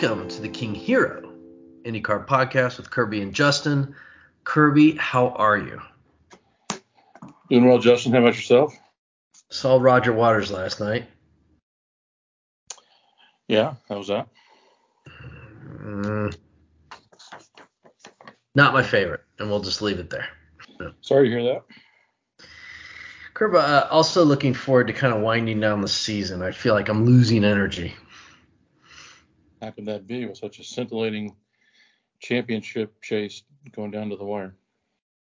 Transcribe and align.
Welcome 0.00 0.28
to 0.28 0.42
the 0.42 0.48
King 0.48 0.76
Hiro 0.76 1.34
IndyCar 1.84 2.24
podcast 2.24 2.76
with 2.76 2.88
Kirby 2.88 3.20
and 3.20 3.34
Justin. 3.34 3.96
Kirby, 4.44 4.92
how 4.92 5.30
are 5.30 5.58
you? 5.58 5.82
Doing 7.50 7.66
well, 7.66 7.80
Justin. 7.80 8.12
How 8.12 8.20
about 8.20 8.36
yourself? 8.36 8.72
Saw 9.50 9.76
Roger 9.80 10.12
Waters 10.12 10.52
last 10.52 10.78
night. 10.78 11.08
Yeah, 13.48 13.74
how 13.88 13.98
was 13.98 14.06
that? 14.06 14.28
Mm, 15.82 16.36
not 18.54 18.72
my 18.72 18.84
favorite, 18.84 19.24
and 19.40 19.50
we'll 19.50 19.62
just 19.62 19.82
leave 19.82 19.98
it 19.98 20.10
there. 20.10 20.28
Sorry 21.00 21.28
to 21.28 21.40
hear 21.40 21.54
that. 21.54 22.46
Kirby, 23.34 23.58
uh, 23.58 23.88
also 23.88 24.24
looking 24.24 24.54
forward 24.54 24.86
to 24.86 24.92
kind 24.92 25.12
of 25.12 25.22
winding 25.22 25.58
down 25.58 25.80
the 25.80 25.88
season. 25.88 26.40
I 26.40 26.52
feel 26.52 26.74
like 26.74 26.88
I'm 26.88 27.04
losing 27.04 27.42
energy. 27.42 27.96
How 29.60 29.70
could 29.70 29.86
that 29.86 30.06
be 30.06 30.26
with 30.26 30.38
such 30.38 30.58
a 30.58 30.64
scintillating 30.64 31.34
championship 32.20 33.00
chase 33.02 33.42
going 33.72 33.90
down 33.90 34.10
to 34.10 34.16
the 34.16 34.24
wire? 34.24 34.54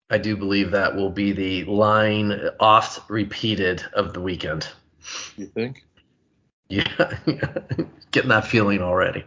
I 0.09 0.17
do 0.17 0.37
believe 0.37 0.71
that 0.71 0.95
will 0.95 1.09
be 1.09 1.33
the 1.33 1.65
line 1.65 2.33
oft 2.59 3.09
repeated 3.09 3.83
of 3.93 4.13
the 4.13 4.21
weekend. 4.21 4.67
You 5.35 5.47
think? 5.47 5.85
Yeah, 6.69 7.17
getting 8.11 8.29
that 8.29 8.47
feeling 8.47 8.81
already. 8.81 9.25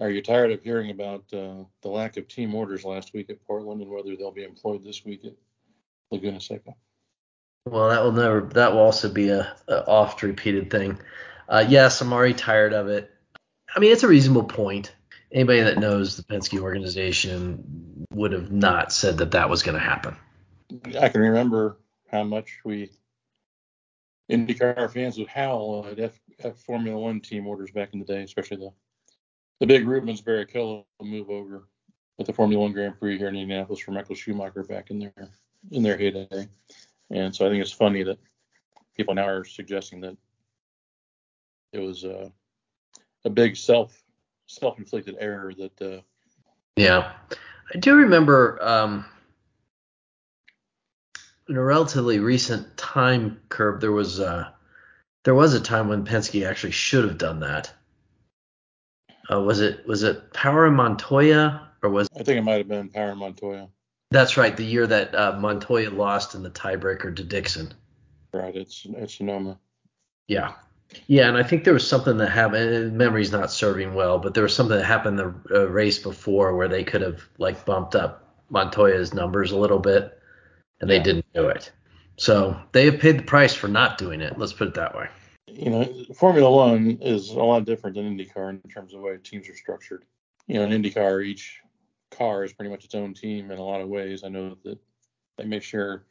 Are 0.00 0.10
you 0.10 0.22
tired 0.22 0.50
of 0.50 0.62
hearing 0.62 0.90
about 0.90 1.24
uh, 1.32 1.64
the 1.82 1.88
lack 1.88 2.16
of 2.16 2.26
team 2.26 2.54
orders 2.54 2.84
last 2.84 3.14
week 3.14 3.30
at 3.30 3.44
Portland 3.46 3.80
and 3.80 3.90
whether 3.90 4.16
they'll 4.16 4.32
be 4.32 4.44
employed 4.44 4.84
this 4.84 5.04
week 5.04 5.24
at 5.24 5.34
Laguna 6.10 6.40
Seca? 6.40 6.74
Well, 7.66 7.88
that 7.88 8.02
will 8.02 8.12
never. 8.12 8.42
That 8.42 8.72
will 8.72 8.80
also 8.80 9.08
be 9.10 9.30
a, 9.30 9.56
a 9.68 9.86
oft 9.86 10.22
repeated 10.22 10.70
thing. 10.70 10.98
Uh, 11.48 11.64
yes, 11.66 12.00
I'm 12.00 12.12
already 12.12 12.34
tired 12.34 12.72
of 12.72 12.88
it. 12.88 13.10
I 13.74 13.80
mean, 13.80 13.92
it's 13.92 14.02
a 14.02 14.08
reasonable 14.08 14.44
point. 14.44 14.94
Anybody 15.32 15.60
that 15.60 15.78
knows 15.78 16.16
the 16.16 16.22
Penske 16.22 16.60
organization 16.60 18.06
would 18.12 18.32
have 18.32 18.52
not 18.52 18.92
said 18.92 19.18
that 19.18 19.32
that 19.32 19.50
was 19.50 19.62
going 19.62 19.74
to 19.74 19.84
happen. 19.84 20.16
I 21.00 21.08
can 21.08 21.20
remember 21.20 21.78
how 22.10 22.22
much 22.22 22.60
we 22.64 22.90
IndyCar 24.30 24.90
fans 24.92 25.18
would 25.18 25.28
howl 25.28 25.86
at 25.90 25.98
F, 25.98 26.18
F 26.38 26.56
Formula 26.58 26.98
One 26.98 27.20
team 27.20 27.46
orders 27.46 27.70
back 27.70 27.90
in 27.92 27.98
the 27.98 28.04
day, 28.04 28.22
especially 28.22 28.58
the 28.58 28.70
the 29.60 29.66
big 29.66 29.86
Rubens 29.86 30.20
Barrichello 30.20 30.84
move 31.00 31.30
over 31.30 31.68
at 32.18 32.26
the 32.26 32.32
Formula 32.32 32.62
One 32.62 32.72
Grand 32.72 32.98
Prix 32.98 33.18
here 33.18 33.28
in 33.28 33.36
Indianapolis 33.36 33.80
for 33.80 33.92
Michael 33.92 34.14
Schumacher 34.14 34.64
back 34.64 34.90
in 34.90 34.98
their 34.98 35.30
in 35.70 35.82
their 35.82 35.96
heyday. 35.96 36.48
And 37.10 37.34
so 37.34 37.46
I 37.46 37.50
think 37.50 37.60
it's 37.60 37.72
funny 37.72 38.02
that 38.04 38.18
people 38.96 39.14
now 39.14 39.28
are 39.28 39.44
suggesting 39.44 40.00
that 40.00 40.16
it 41.72 41.78
was 41.80 42.04
uh, 42.04 42.30
a 43.24 43.30
big 43.30 43.56
self 43.56 44.02
self 44.46 44.78
inflicted 44.78 45.16
error 45.18 45.52
that. 45.54 45.82
Uh, 45.82 46.00
yeah, 46.76 47.12
I 47.72 47.78
do 47.78 47.94
remember 47.94 48.58
um, 48.60 49.04
in 51.48 51.56
a 51.56 51.62
relatively 51.62 52.18
recent 52.18 52.76
time 52.76 53.40
curve 53.48 53.80
there 53.80 53.92
was 53.92 54.20
uh, 54.20 54.50
there 55.24 55.34
was 55.34 55.54
a 55.54 55.60
time 55.60 55.88
when 55.88 56.04
Penske 56.04 56.46
actually 56.46 56.72
should 56.72 57.04
have 57.04 57.18
done 57.18 57.40
that. 57.40 57.72
Uh, 59.30 59.40
was 59.40 59.60
it 59.60 59.86
was 59.86 60.02
it 60.02 60.32
Power 60.32 60.70
Montoya 60.70 61.68
or 61.82 61.90
was 61.90 62.08
I 62.18 62.22
think 62.22 62.38
it 62.38 62.42
might 62.42 62.58
have 62.58 62.68
been 62.68 62.88
Power 62.90 63.14
Montoya. 63.14 63.68
That's 64.10 64.36
right, 64.36 64.56
the 64.56 64.64
year 64.64 64.86
that 64.86 65.14
uh, 65.14 65.38
Montoya 65.40 65.90
lost 65.90 66.34
in 66.34 66.42
the 66.42 66.50
tiebreaker 66.50 67.14
to 67.16 67.24
Dixon. 67.24 67.72
Right, 68.32 68.54
it's 68.54 68.86
it's 68.88 69.14
Sonoma. 69.14 69.58
Yeah, 70.28 70.54
yeah, 71.06 71.28
and 71.28 71.36
I 71.36 71.42
think 71.42 71.64
there 71.64 71.74
was 71.74 71.86
something 71.86 72.16
that 72.18 72.30
happened. 72.30 72.96
Memory's 72.96 73.32
not 73.32 73.50
serving 73.50 73.94
well, 73.94 74.18
but 74.18 74.34
there 74.34 74.42
was 74.42 74.54
something 74.54 74.76
that 74.76 74.84
happened 74.84 75.18
the 75.18 75.34
uh, 75.50 75.68
race 75.68 75.98
before 75.98 76.56
where 76.56 76.68
they 76.68 76.84
could 76.84 77.00
have 77.00 77.22
like 77.38 77.64
bumped 77.64 77.94
up 77.94 78.34
Montoya's 78.50 79.14
numbers 79.14 79.52
a 79.52 79.56
little 79.56 79.78
bit, 79.78 80.18
and 80.80 80.88
they 80.88 80.96
Yeah. 80.96 81.02
didn't 81.02 81.32
do 81.34 81.48
it. 81.48 81.72
So 82.16 82.56
they 82.72 82.84
have 82.84 83.00
paid 83.00 83.18
the 83.18 83.24
price 83.24 83.54
for 83.54 83.68
not 83.68 83.98
doing 83.98 84.20
it. 84.20 84.38
Let's 84.38 84.52
put 84.52 84.68
it 84.68 84.74
that 84.74 84.96
way. 84.96 85.08
You 85.48 85.70
know, 85.70 86.04
Formula 86.14 86.50
One 86.50 86.98
is 87.00 87.30
a 87.30 87.42
lot 87.42 87.64
different 87.64 87.96
than 87.96 88.16
IndyCar 88.16 88.50
in 88.50 88.70
terms 88.70 88.94
of 88.94 89.00
the 89.00 89.06
way 89.06 89.16
teams 89.16 89.48
are 89.48 89.56
structured. 89.56 90.04
You 90.46 90.54
know, 90.54 90.64
in 90.64 90.82
IndyCar, 90.82 91.24
each 91.24 91.60
car 92.10 92.44
is 92.44 92.52
pretty 92.52 92.70
much 92.70 92.84
its 92.84 92.94
own 92.94 93.14
team 93.14 93.50
in 93.50 93.58
a 93.58 93.62
lot 93.62 93.80
of 93.80 93.88
ways. 93.88 94.22
I 94.24 94.28
know 94.28 94.56
that 94.64 94.78
they 95.36 95.44
make 95.44 95.62
sure 95.62 96.06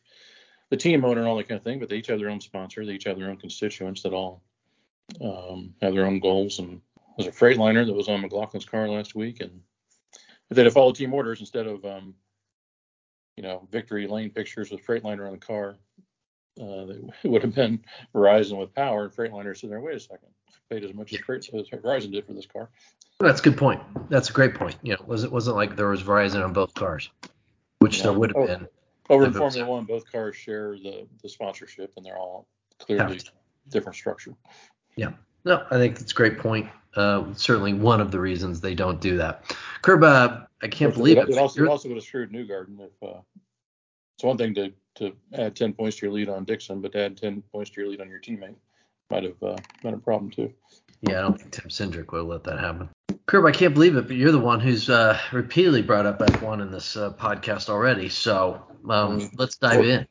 the 0.69 0.78
team 0.78 1.06
owner 1.06 1.19
and 1.22 1.28
all 1.28 1.38
that 1.38 1.47
kind 1.47 1.57
of 1.57 1.63
thing, 1.63 1.79
but 1.79 1.89
they 1.89 1.97
each 1.97 2.07
have 2.07 2.19
their 2.19 2.29
own 2.29 2.41
sponsor, 2.41 2.85
they 2.85 2.94
each 2.94 3.03
have 3.06 3.17
their 3.17 3.29
own 3.29 3.38
constituents 3.38 4.01
that 4.03 4.13
all 4.13 4.44
um, 5.21 5.73
have 5.81 5.93
their 5.93 6.05
own 6.05 6.19
goals. 6.19 6.59
And 6.59 6.81
there's 7.17 7.27
a 7.27 7.31
Freightliner 7.31 7.85
that 7.85 7.93
was 7.93 8.07
on 8.09 8.21
McLaughlin's 8.21 8.65
car 8.65 8.87
last 8.89 9.15
week, 9.15 9.41
and 9.41 9.61
if 10.49 10.55
they'd 10.55 10.65
have 10.65 10.73
followed 10.73 10.95
team 10.95 11.13
orders 11.13 11.39
instead 11.39 11.67
of, 11.67 11.83
um, 11.85 12.13
you 13.37 13.43
know, 13.43 13.67
victory 13.71 14.07
lane 14.07 14.29
pictures 14.29 14.71
with 14.71 14.85
Freightliner 14.85 15.25
on 15.25 15.31
the 15.33 15.37
car, 15.37 15.75
uh, 16.59 16.85
it 17.23 17.27
would 17.27 17.41
have 17.43 17.55
been 17.55 17.83
Verizon 18.13 18.59
with 18.59 18.73
power, 18.73 19.05
and 19.05 19.13
Freightliner 19.13 19.55
sitting 19.55 19.69
there. 19.69 19.81
Wait 19.81 19.95
a 19.95 19.99
second, 19.99 20.29
I 20.49 20.53
paid 20.73 20.83
as 20.83 20.93
much 20.93 21.13
as, 21.13 21.19
Freight, 21.19 21.47
as 21.53 21.69
Verizon 21.69 22.11
did 22.11 22.25
for 22.25 22.33
this 22.33 22.45
car. 22.45 22.69
That's 23.19 23.39
a 23.39 23.43
good 23.43 23.57
point. 23.57 23.81
That's 24.09 24.29
a 24.29 24.33
great 24.33 24.55
point. 24.55 24.75
You 24.81 24.93
know, 24.93 25.03
was 25.05 25.23
it 25.23 25.31
wasn't 25.31 25.55
like 25.55 25.75
there 25.75 25.87
was 25.87 26.03
Verizon 26.03 26.43
on 26.43 26.51
both 26.53 26.73
cars, 26.73 27.09
which 27.79 27.97
Yeah. 27.97 28.03
there 28.03 28.13
would 28.13 28.31
have 28.35 28.43
Oh. 28.43 28.47
been. 28.47 28.67
Over 29.09 29.23
in 29.25 29.29
If 29.31 29.35
it 29.35 29.39
was- 29.39 29.53
Formula 29.53 29.71
One, 29.77 29.85
both 29.85 30.11
cars 30.11 30.35
share 30.35 30.71
the, 30.77 31.07
the 31.21 31.29
sponsorship, 31.29 31.91
and 31.97 32.05
they're 32.05 32.17
all 32.17 32.47
clearly 32.79 33.19
different 33.69 33.95
structure. 33.95 34.33
No, 35.45 35.65
I 35.69 35.77
think 35.77 35.99
it's 35.99 36.11
a 36.11 36.15
great 36.15 36.37
point. 36.39 36.69
Uh, 36.95 37.33
certainly 37.35 37.73
one 37.73 37.99
of 37.99 38.11
the 38.11 38.19
reasons 38.19 38.61
they 38.61 38.75
don't 38.75 39.01
do 39.01 39.17
that. 39.17 39.55
Curb, 39.81 40.03
uh, 40.03 40.41
I 40.61 40.67
can't 40.67 40.93
believe 40.93 41.17
it. 41.17 41.29
It 41.29 41.37
also, 41.37 41.63
it 41.63 41.67
also 41.67 41.89
would 41.89 41.97
have 41.97 42.03
screwed 42.03 42.31
Newgarden 42.31 42.79
if 42.79 42.91
uh, 43.01 43.19
it's 44.15 44.23
one 44.23 44.37
thing 44.37 44.53
to, 44.55 44.71
to 44.95 45.13
add 45.33 45.55
10 45.55 45.73
points 45.73 45.97
to 45.97 46.05
your 46.05 46.13
lead 46.13 46.29
on 46.29 46.45
Dixon, 46.45 46.81
but 46.81 46.91
to 46.93 47.05
add 47.05 47.17
10 47.17 47.41
points 47.51 47.71
to 47.71 47.81
your 47.81 47.89
lead 47.89 47.99
on 47.99 48.09
your 48.09 48.19
teammate 48.19 48.55
might 49.09 49.23
have 49.23 49.41
uh, 49.43 49.57
been 49.81 49.95
a 49.95 49.97
problem 49.97 50.31
too. 50.31 50.53
Yeah, 51.01 51.17
I 51.17 51.21
don't 51.21 51.39
think 51.39 51.51
Tim 51.51 51.69
Cindric 51.69 52.11
would 52.11 52.19
have 52.19 52.27
let 52.27 52.43
that 52.45 52.59
happen. 52.59 52.89
Curb, 53.25 53.45
I 53.45 53.51
can't 53.51 53.73
believe 53.73 53.97
it, 53.97 54.07
but 54.07 54.15
you're 54.15 54.31
the 54.31 54.39
one 54.39 54.59
who's 54.59 54.89
uh, 54.89 55.19
repeatedly 55.31 55.81
brought 55.81 56.05
up 56.05 56.19
F1 56.19 56.61
in 56.61 56.71
this 56.71 56.95
uh, 56.95 57.11
podcast 57.13 57.69
already. 57.69 58.07
So 58.07 58.61
um, 58.89 59.19
Mm. 59.19 59.29
let's 59.37 59.57
dive 59.57 59.83
in. 59.83 60.07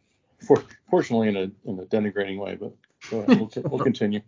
For, 0.47 0.63
fortunately, 0.91 1.29
in 1.29 1.37
a 1.37 1.71
in 1.71 1.79
a 1.79 1.85
denigrating 1.85 2.37
way, 2.39 2.57
but 2.57 2.75
we'll, 3.11 3.51
we'll 3.65 3.79
continue. 3.83 4.21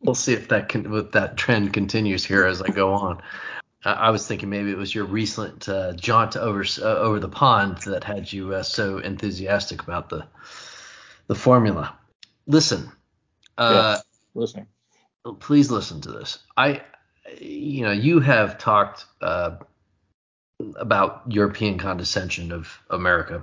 We'll 0.00 0.14
see 0.14 0.32
if 0.32 0.48
that 0.48 0.68
can, 0.68 0.92
if 0.94 1.12
that 1.12 1.36
trend 1.36 1.72
continues 1.72 2.24
here 2.24 2.44
as 2.44 2.60
I 2.60 2.68
go 2.68 2.92
on. 2.92 3.22
I, 3.84 3.92
I 3.92 4.10
was 4.10 4.26
thinking 4.26 4.50
maybe 4.50 4.70
it 4.70 4.76
was 4.76 4.94
your 4.94 5.04
recent 5.04 5.68
uh, 5.68 5.92
jaunt 5.94 6.36
over 6.36 6.64
uh, 6.80 6.84
over 6.84 7.20
the 7.20 7.28
pond 7.28 7.78
that 7.86 8.04
had 8.04 8.32
you 8.32 8.54
uh, 8.54 8.62
so 8.62 8.98
enthusiastic 8.98 9.82
about 9.82 10.08
the 10.08 10.26
the 11.26 11.34
formula. 11.34 11.96
Listen, 12.46 12.90
uh, 13.56 13.94
yes, 13.96 14.04
listening. 14.34 14.66
please 15.40 15.70
listen 15.70 16.00
to 16.02 16.12
this. 16.12 16.38
I, 16.56 16.82
you 17.38 17.82
know, 17.82 17.92
you 17.92 18.20
have 18.20 18.56
talked 18.58 19.04
uh, 19.20 19.56
about 20.76 21.22
European 21.28 21.78
condescension 21.78 22.52
of 22.52 22.78
America, 22.90 23.42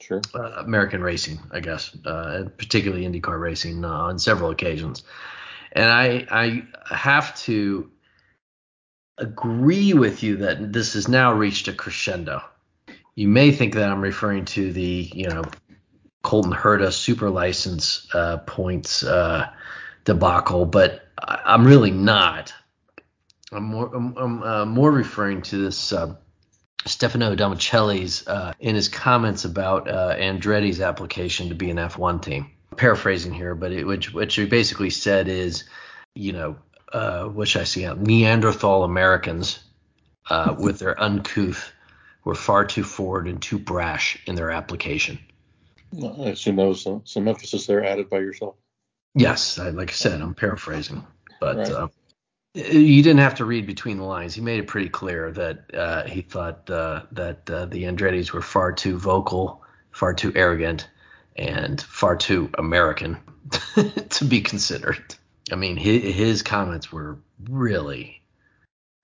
Sure. 0.00 0.20
uh, 0.34 0.52
American 0.58 1.02
racing, 1.02 1.38
I 1.50 1.60
guess, 1.60 1.94
uh, 2.06 2.44
particularly 2.56 3.04
IndyCar 3.04 3.40
racing 3.40 3.84
uh, 3.84 3.88
on 3.88 4.18
several 4.18 4.50
occasions. 4.50 5.02
And 5.72 5.90
I, 5.90 6.26
I 6.30 6.94
have 6.94 7.36
to 7.40 7.90
agree 9.18 9.92
with 9.94 10.22
you 10.22 10.36
that 10.38 10.72
this 10.72 10.94
has 10.94 11.08
now 11.08 11.32
reached 11.34 11.68
a 11.68 11.72
crescendo. 11.72 12.42
You 13.16 13.28
may 13.28 13.50
think 13.50 13.74
that 13.74 13.90
I'm 13.90 14.00
referring 14.00 14.44
to 14.46 14.72
the, 14.72 15.10
you 15.12 15.28
know, 15.28 15.42
Colton 16.22 16.52
Herta 16.52 16.92
super 16.92 17.30
license 17.30 18.06
uh, 18.14 18.38
points 18.38 19.02
uh, 19.02 19.50
debacle, 20.04 20.64
but 20.66 21.08
I- 21.20 21.42
I'm 21.44 21.66
really 21.66 21.90
not. 21.90 22.52
I'm 23.50 23.64
more, 23.64 23.94
I'm, 23.94 24.16
I'm 24.16 24.42
uh, 24.42 24.64
more 24.66 24.90
referring 24.92 25.42
to 25.42 25.58
this 25.58 25.92
Stefano 26.88 27.34
Domenicali's 27.34 28.26
uh, 28.26 28.52
in 28.58 28.74
his 28.74 28.88
comments 28.88 29.44
about 29.44 29.88
uh, 29.88 30.14
Andretti's 30.16 30.80
application 30.80 31.48
to 31.48 31.54
be 31.54 31.70
an 31.70 31.76
F1 31.76 32.22
team. 32.22 32.50
Paraphrasing 32.76 33.32
here, 33.32 33.54
but 33.54 33.72
it, 33.72 33.86
which 33.86 34.12
which 34.12 34.34
he 34.34 34.46
basically 34.46 34.90
said 34.90 35.28
is, 35.28 35.64
you 36.14 36.32
know, 36.32 36.56
uh, 36.92 37.24
what 37.24 37.48
should 37.48 37.62
I 37.62 37.64
say? 37.64 37.92
Neanderthal 37.94 38.84
Americans 38.84 39.58
uh, 40.30 40.54
with 40.58 40.78
their 40.78 41.00
uncouth 41.00 41.72
were 42.24 42.34
far 42.34 42.64
too 42.64 42.84
forward 42.84 43.26
and 43.26 43.40
too 43.40 43.58
brash 43.58 44.18
in 44.26 44.34
their 44.34 44.50
application. 44.50 45.18
I 45.96 46.30
assume 46.30 46.56
that 46.56 46.68
was 46.68 46.82
some, 46.82 47.02
some 47.04 47.26
emphasis 47.28 47.66
there 47.66 47.84
added 47.84 48.10
by 48.10 48.18
yourself. 48.18 48.56
Yes, 49.14 49.58
I, 49.58 49.70
like 49.70 49.90
I 49.90 49.94
said, 49.94 50.20
I'm 50.20 50.34
paraphrasing, 50.34 51.04
but 51.40 51.56
Right. 51.56 51.70
uh, 51.70 51.88
you 52.58 53.02
didn't 53.02 53.20
have 53.20 53.36
to 53.36 53.44
read 53.44 53.66
between 53.66 53.98
the 53.98 54.04
lines. 54.04 54.34
He 54.34 54.40
made 54.40 54.58
it 54.58 54.66
pretty 54.66 54.88
clear 54.88 55.30
that 55.32 55.74
uh, 55.74 56.04
he 56.04 56.22
thought 56.22 56.68
uh, 56.70 57.02
that 57.12 57.48
uh, 57.50 57.66
the 57.66 57.84
Andretti's 57.84 58.32
were 58.32 58.42
far 58.42 58.72
too 58.72 58.98
vocal, 58.98 59.62
far 59.90 60.14
too 60.14 60.32
arrogant, 60.34 60.88
and 61.36 61.80
far 61.80 62.16
too 62.16 62.50
American 62.58 63.18
to 64.10 64.24
be 64.24 64.40
considered. 64.40 65.14
I 65.50 65.56
mean, 65.56 65.76
his, 65.76 66.14
his 66.14 66.42
comments 66.42 66.92
were 66.92 67.18
really 67.48 68.18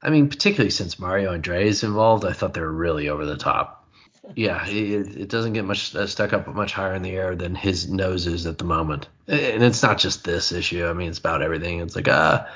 I 0.05 0.11
mean, 0.11 0.29
particularly 0.29 0.71
since 0.71 0.99
Mario 0.99 1.35
Andretti 1.35 1.65
is 1.65 1.83
involved, 1.83 2.27
I 2.27 2.35
thought 2.35 2.53
they 2.53 2.61
were 2.61 2.71
really 2.71 3.09
over 3.09 3.25
the 3.25 3.39
top. 3.39 3.89
Yeah, 4.37 4.67
it, 4.67 5.17
it 5.17 5.29
doesn't 5.31 5.55
get 5.55 5.65
much 5.65 5.95
uh, 5.95 6.07
stuck 6.07 6.35
up 6.35 6.47
much 6.47 6.73
higher 6.75 6.95
in 6.95 7.03
the 7.03 7.13
air 7.13 7.35
than 7.35 7.55
his 7.55 7.89
nose 7.89 8.27
is 8.27 8.47
at 8.47 8.59
the 8.59 8.65
moment. 8.65 9.09
And 9.27 9.63
it's 9.63 9.83
not 9.83 9.99
just 9.99 10.25
this 10.25 10.53
issue. 10.53 10.87
I 10.87 10.93
mean, 10.93 11.09
it's 11.09 11.19
about 11.19 11.43
everything. 11.43 11.81
It's 11.81 11.97
like, 11.97 12.09
ah, 12.09 12.13
uh, 12.13 12.51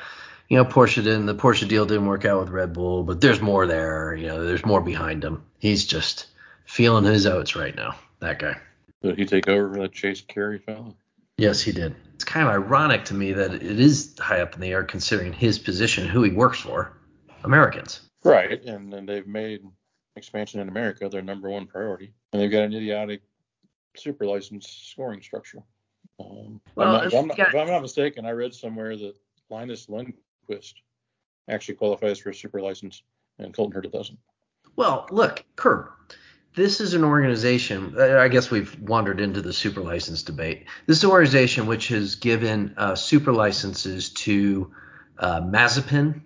you 0.48 0.56
know, 0.56 0.64
Porsche 0.64 1.02
didn't, 1.02 1.26
the 1.26 1.34
Porsche 1.34 1.68
deal 1.68 1.84
didn't 1.84 2.06
work 2.06 2.24
out 2.24 2.40
with 2.40 2.48
Red 2.48 2.72
Bull, 2.72 3.02
but 3.04 3.20
there's 3.20 3.40
more 3.40 3.66
there. 3.66 4.14
You 4.14 4.28
know, 4.28 4.44
there's 4.44 4.64
more 4.64 4.80
behind 4.80 5.22
him. 5.22 5.44
He's 5.58 5.84
just 5.84 6.26
feeling 6.64 7.04
his 7.04 7.26
oats 7.26 7.54
right 7.54 7.74
now. 7.76 7.96
That 8.20 8.38
guy. 8.38 8.56
Did 9.02 9.18
he 9.18 9.26
take 9.26 9.48
over 9.48 9.74
for 9.74 9.80
that 9.82 9.92
Chase 9.92 10.22
Carey 10.22 10.58
fellow? 10.58 10.96
Yes, 11.36 11.60
he 11.60 11.72
did. 11.72 11.94
It's 12.14 12.24
kind 12.24 12.48
of 12.48 12.52
ironic 12.52 13.04
to 13.06 13.14
me 13.14 13.32
that 13.32 13.54
it 13.54 13.78
is 13.78 14.16
high 14.18 14.40
up 14.40 14.54
in 14.54 14.60
the 14.60 14.72
air 14.72 14.82
considering 14.82 15.32
his 15.32 15.58
position, 15.58 16.08
who 16.08 16.22
he 16.22 16.32
works 16.32 16.60
for, 16.60 16.92
Americans. 17.44 18.00
Right, 18.24 18.62
and, 18.64 18.92
and 18.92 19.08
they've 19.08 19.26
made 19.26 19.62
expansion 20.16 20.60
in 20.60 20.68
America 20.68 21.08
their 21.08 21.22
number 21.22 21.48
one 21.48 21.66
priority, 21.66 22.12
and 22.32 22.42
they've 22.42 22.50
got 22.50 22.64
an 22.64 22.74
idiotic 22.74 23.22
super 23.96 24.26
license 24.26 24.68
scoring 24.68 25.22
structure. 25.22 25.62
Um, 26.18 26.60
well, 26.74 26.88
I'm 26.88 26.92
not, 26.92 27.06
if, 27.06 27.14
I'm 27.14 27.26
not, 27.28 27.38
if, 27.38 27.54
I'm 27.54 27.68
not, 27.68 27.82
mistaken, 27.82 28.26
I 28.26 28.30
read 28.30 28.52
somewhere 28.52 28.96
that 28.96 29.14
Linus 29.48 29.88
Lundqvist 30.48 30.74
actually 31.48 31.74
qualifies 31.74 32.18
for 32.18 32.30
a 32.30 32.34
super 32.34 32.60
license, 32.60 33.02
and 33.38 33.54
Colton 33.54 33.80
Herta 33.80 33.90
doesn't. 33.90 34.18
Well, 34.76 35.06
look, 35.10 35.44
Kurt, 35.56 35.92
this 36.54 36.80
is 36.80 36.94
an 36.94 37.04
organization. 37.04 37.98
I 37.98 38.28
guess 38.28 38.50
we've 38.50 38.78
wandered 38.80 39.20
into 39.20 39.40
the 39.40 39.52
super 39.52 39.80
license 39.80 40.22
debate. 40.22 40.66
This 40.86 40.98
is 40.98 41.04
an 41.04 41.10
organization 41.10 41.66
which 41.66 41.88
has 41.88 42.16
given 42.16 42.74
uh, 42.76 42.94
super 42.94 43.32
licenses 43.32 44.10
to 44.10 44.72
uh, 45.18 45.40
Mazepin 45.40 46.20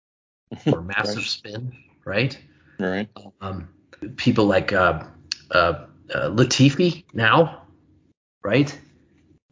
or 0.66 0.82
Massive 0.82 1.16
right. 1.16 1.26
Spin, 1.26 1.72
right? 2.04 2.38
Right. 2.78 3.08
Um, 3.40 3.68
people 4.16 4.46
like 4.46 4.72
uh, 4.72 5.04
uh, 5.50 5.86
uh, 6.14 6.30
Latifi 6.30 7.04
now, 7.12 7.62
right? 8.42 8.78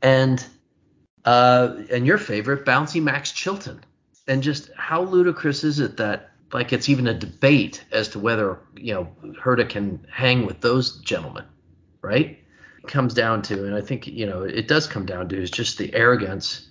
And 0.02 0.44
uh, 1.24 1.74
and 1.90 2.06
your 2.06 2.18
favorite, 2.18 2.64
Bouncy 2.64 3.02
Max 3.02 3.32
Chilton. 3.32 3.80
And 4.28 4.42
just 4.42 4.70
how 4.76 5.02
ludicrous 5.02 5.64
is 5.64 5.78
it 5.78 5.96
that 5.98 6.30
like 6.52 6.72
it's 6.72 6.88
even 6.88 7.06
a 7.06 7.14
debate 7.14 7.84
as 7.92 8.08
to 8.10 8.18
whether 8.18 8.58
you 8.76 8.94
know 8.94 9.08
Herta 9.40 9.68
can 9.68 10.06
hang 10.10 10.46
with 10.46 10.60
those 10.60 10.98
gentlemen, 10.98 11.44
right? 12.02 12.38
It 12.82 12.88
comes 12.88 13.14
down 13.14 13.42
to, 13.42 13.64
and 13.64 13.74
I 13.74 13.80
think 13.80 14.06
you 14.06 14.26
know 14.26 14.42
it 14.42 14.68
does 14.68 14.86
come 14.86 15.06
down 15.06 15.28
to 15.28 15.40
is 15.40 15.50
just 15.50 15.78
the 15.78 15.92
arrogance 15.94 16.68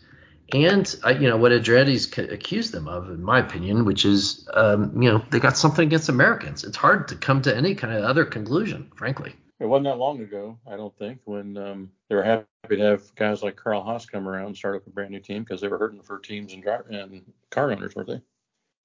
and 0.54 0.96
uh, 1.04 1.10
you 1.10 1.28
know 1.28 1.38
what 1.38 1.52
Andretti's 1.52 2.06
accused 2.18 2.72
them 2.72 2.88
of, 2.88 3.10
in 3.10 3.24
my 3.24 3.40
opinion, 3.40 3.86
which 3.86 4.06
is 4.06 4.48
um, 4.54 5.02
you 5.02 5.10
know 5.12 5.24
they 5.32 5.40
got 5.40 5.58
something 5.58 5.88
against 5.88 6.10
Americans. 6.10 6.64
It's 6.64 6.78
hard 6.78 7.08
to 7.10 7.16
come 7.16 7.42
to 7.44 7.56
any 7.56 7.74
kind 7.74 7.94
of 7.94 8.04
other 8.04 8.26
conclusion, 8.26 8.92
frankly. 8.96 9.36
It 9.60 9.66
wasn't 9.66 9.86
that 9.86 9.98
long 9.98 10.20
ago, 10.22 10.60
I 10.70 10.76
don't 10.76 10.96
think, 10.98 11.20
when 11.24 11.58
um, 11.58 11.92
they 12.10 12.16
were 12.16 12.24
happy 12.24 12.76
to 12.76 12.84
have 12.84 13.16
guys 13.16 13.42
like 13.42 13.56
Carl 13.56 13.84
Haas 13.84 14.06
come 14.06 14.28
around 14.28 14.48
and 14.48 14.58
start 14.58 14.76
up 14.76 14.88
a 14.88 14.90
brand 14.90 15.12
new 15.12 15.20
team 15.20 15.44
because 15.44 15.62
they 15.62 15.70
were 15.70 15.78
hurting 15.78 16.02
for 16.02 16.20
teams 16.20 16.54
and, 16.54 16.62
driver, 16.62 16.86
and 16.90 17.22
car 17.52 17.72
owners, 17.72 17.96
weren't 17.96 18.10
they? 18.10 18.22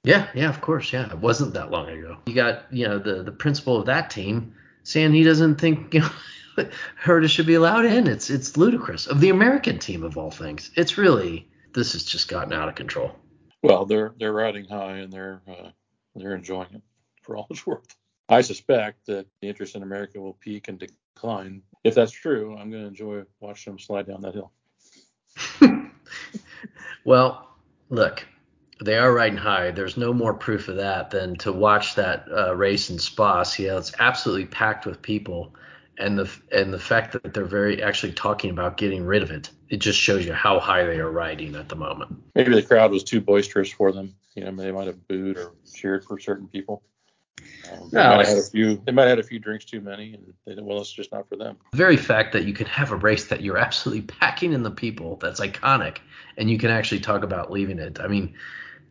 Yeah, 0.04 0.28
yeah, 0.34 0.48
of 0.48 0.60
course, 0.60 0.92
yeah. 0.92 1.10
It 1.10 1.18
wasn't 1.18 1.54
that 1.54 1.70
long 1.70 1.88
ago. 1.88 2.18
You 2.26 2.34
got 2.34 2.72
you 2.72 2.86
know 2.86 2.98
the 2.98 3.22
the 3.22 3.32
principal 3.32 3.76
of 3.76 3.86
that 3.86 4.10
team 4.10 4.54
saying 4.82 5.12
he 5.12 5.24
doesn't 5.24 5.60
think 5.60 5.92
you 5.94 6.00
know. 6.00 6.10
Herta 7.02 7.28
should 7.28 7.46
be 7.46 7.54
allowed 7.54 7.84
in. 7.84 8.06
It's 8.06 8.28
it's 8.28 8.56
ludicrous. 8.56 9.06
Of 9.06 9.20
the 9.20 9.30
American 9.30 9.78
team 9.78 10.02
of 10.02 10.16
all 10.18 10.30
things, 10.30 10.70
it's 10.76 10.98
really 10.98 11.48
this 11.74 11.92
has 11.92 12.04
just 12.04 12.28
gotten 12.28 12.52
out 12.52 12.68
of 12.68 12.74
control. 12.74 13.16
Well, 13.62 13.86
they're 13.86 14.14
they're 14.18 14.32
riding 14.32 14.66
high 14.66 14.98
and 14.98 15.12
they're 15.12 15.42
uh, 15.48 15.70
they're 16.14 16.34
enjoying 16.34 16.74
it 16.74 16.82
for 17.22 17.36
all 17.36 17.46
it's 17.50 17.66
worth. 17.66 17.94
I 18.30 18.42
suspect 18.42 19.06
that 19.06 19.26
the 19.40 19.48
interest 19.48 19.74
in 19.74 19.82
America 19.82 20.20
will 20.20 20.34
peak 20.34 20.68
and 20.68 20.78
decline. 20.78 21.62
If 21.82 21.96
that's 21.96 22.12
true, 22.12 22.56
I'm 22.56 22.70
going 22.70 22.82
to 22.82 22.88
enjoy 22.88 23.24
watching 23.40 23.72
them 23.72 23.80
slide 23.80 24.06
down 24.06 24.22
that 24.22 24.34
hill. 24.34 24.52
well, 27.04 27.48
look, 27.88 28.24
they 28.80 28.96
are 28.96 29.12
riding 29.12 29.36
high. 29.36 29.72
There's 29.72 29.96
no 29.96 30.12
more 30.12 30.32
proof 30.32 30.68
of 30.68 30.76
that 30.76 31.10
than 31.10 31.36
to 31.38 31.52
watch 31.52 31.96
that 31.96 32.26
uh, 32.30 32.54
race 32.54 32.88
in 32.88 33.00
Spa. 33.00 33.42
See 33.42 33.64
how 33.64 33.78
it's 33.78 33.92
absolutely 33.98 34.46
packed 34.46 34.86
with 34.86 35.02
people 35.02 35.52
and 35.98 36.18
the 36.18 36.30
and 36.50 36.72
the 36.72 36.78
fact 36.78 37.12
that 37.12 37.34
they're 37.34 37.44
very 37.44 37.82
actually 37.82 38.12
talking 38.12 38.50
about 38.50 38.76
getting 38.76 39.04
rid 39.04 39.22
of 39.22 39.30
it, 39.30 39.50
it 39.68 39.78
just 39.78 39.98
shows 39.98 40.24
you 40.24 40.32
how 40.32 40.58
high 40.58 40.84
they 40.84 40.98
are 40.98 41.10
riding 41.10 41.54
at 41.56 41.68
the 41.68 41.76
moment. 41.76 42.16
Maybe 42.34 42.54
the 42.54 42.62
crowd 42.62 42.90
was 42.90 43.04
too 43.04 43.20
boisterous 43.20 43.70
for 43.70 43.92
them. 43.92 44.14
You 44.34 44.44
know, 44.44 44.52
they 44.52 44.72
might 44.72 44.86
have 44.86 45.06
booed 45.08 45.36
or 45.36 45.52
cheered 45.72 46.04
for 46.04 46.18
certain 46.18 46.48
people. 46.48 46.82
Um, 47.72 47.88
they 47.90 47.98
no, 47.98 48.16
might 48.16 48.26
have 48.26 48.36
had 48.36 48.38
a 48.38 48.42
few. 48.42 48.82
They 48.84 48.92
might 48.92 49.02
have 49.02 49.10
had 49.10 49.18
a 49.20 49.22
few 49.22 49.38
drinks 49.38 49.64
too 49.64 49.80
many, 49.80 50.14
and 50.14 50.34
they 50.46 50.60
well, 50.62 50.80
it's 50.80 50.92
just 50.92 51.12
not 51.12 51.28
for 51.28 51.36
them. 51.36 51.56
The 51.72 51.76
very 51.76 51.96
fact 51.96 52.32
that 52.32 52.44
you 52.44 52.52
can 52.52 52.66
have 52.66 52.90
a 52.90 52.96
race 52.96 53.26
that 53.26 53.42
you're 53.42 53.58
absolutely 53.58 54.02
packing 54.02 54.52
in 54.52 54.62
the 54.62 54.70
people, 54.70 55.16
that's 55.16 55.40
iconic, 55.40 55.98
and 56.36 56.50
you 56.50 56.58
can 56.58 56.70
actually 56.70 57.00
talk 57.00 57.22
about 57.22 57.50
leaving 57.50 57.78
it. 57.78 58.00
I 58.00 58.08
mean, 58.08 58.34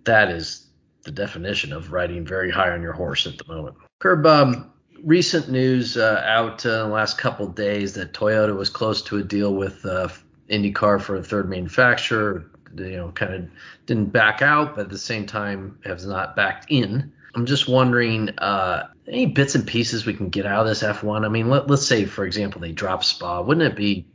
that 0.05 0.29
is 0.29 0.67
the 1.03 1.11
definition 1.11 1.73
of 1.73 1.91
riding 1.91 2.25
very 2.25 2.51
high 2.51 2.71
on 2.71 2.81
your 2.81 2.93
horse 2.93 3.25
at 3.25 3.37
the 3.37 3.45
moment. 3.47 3.75
Curb, 3.99 4.25
um, 4.25 4.71
recent 5.03 5.49
news 5.49 5.97
uh, 5.97 6.21
out 6.25 6.65
uh, 6.65 6.69
in 6.69 6.89
the 6.89 6.93
last 6.93 7.17
couple 7.17 7.47
days 7.47 7.93
that 7.93 8.13
Toyota 8.13 8.55
was 8.55 8.69
close 8.69 9.01
to 9.03 9.17
a 9.17 9.23
deal 9.23 9.53
with 9.53 9.85
uh, 9.85 10.09
IndyCar 10.49 11.01
for 11.01 11.15
a 11.15 11.23
third 11.23 11.49
manufacturer. 11.49 12.49
You 12.75 12.97
know, 12.97 13.11
kind 13.11 13.33
of 13.33 13.49
didn't 13.87 14.13
back 14.13 14.41
out, 14.43 14.75
but 14.75 14.85
at 14.85 14.89
the 14.89 14.97
same 14.97 15.25
time 15.25 15.79
has 15.83 16.05
not 16.05 16.35
backed 16.35 16.67
in. 16.69 17.11
I'm 17.35 17.45
just 17.45 17.67
wondering, 17.67 18.29
uh, 18.39 18.87
any 19.07 19.27
bits 19.27 19.55
and 19.55 19.65
pieces 19.65 20.05
we 20.05 20.13
can 20.13 20.29
get 20.29 20.45
out 20.45 20.61
of 20.61 20.67
this 20.67 20.83
F1? 20.83 21.25
I 21.25 21.29
mean, 21.29 21.49
let, 21.49 21.69
us 21.69 21.85
say, 21.85 22.05
for 22.05 22.25
example, 22.25 22.61
they 22.61 22.71
drop 22.71 23.03
Spa. 23.03 23.41
Wouldn't 23.41 23.65
it 23.65 23.75
be 23.75 24.07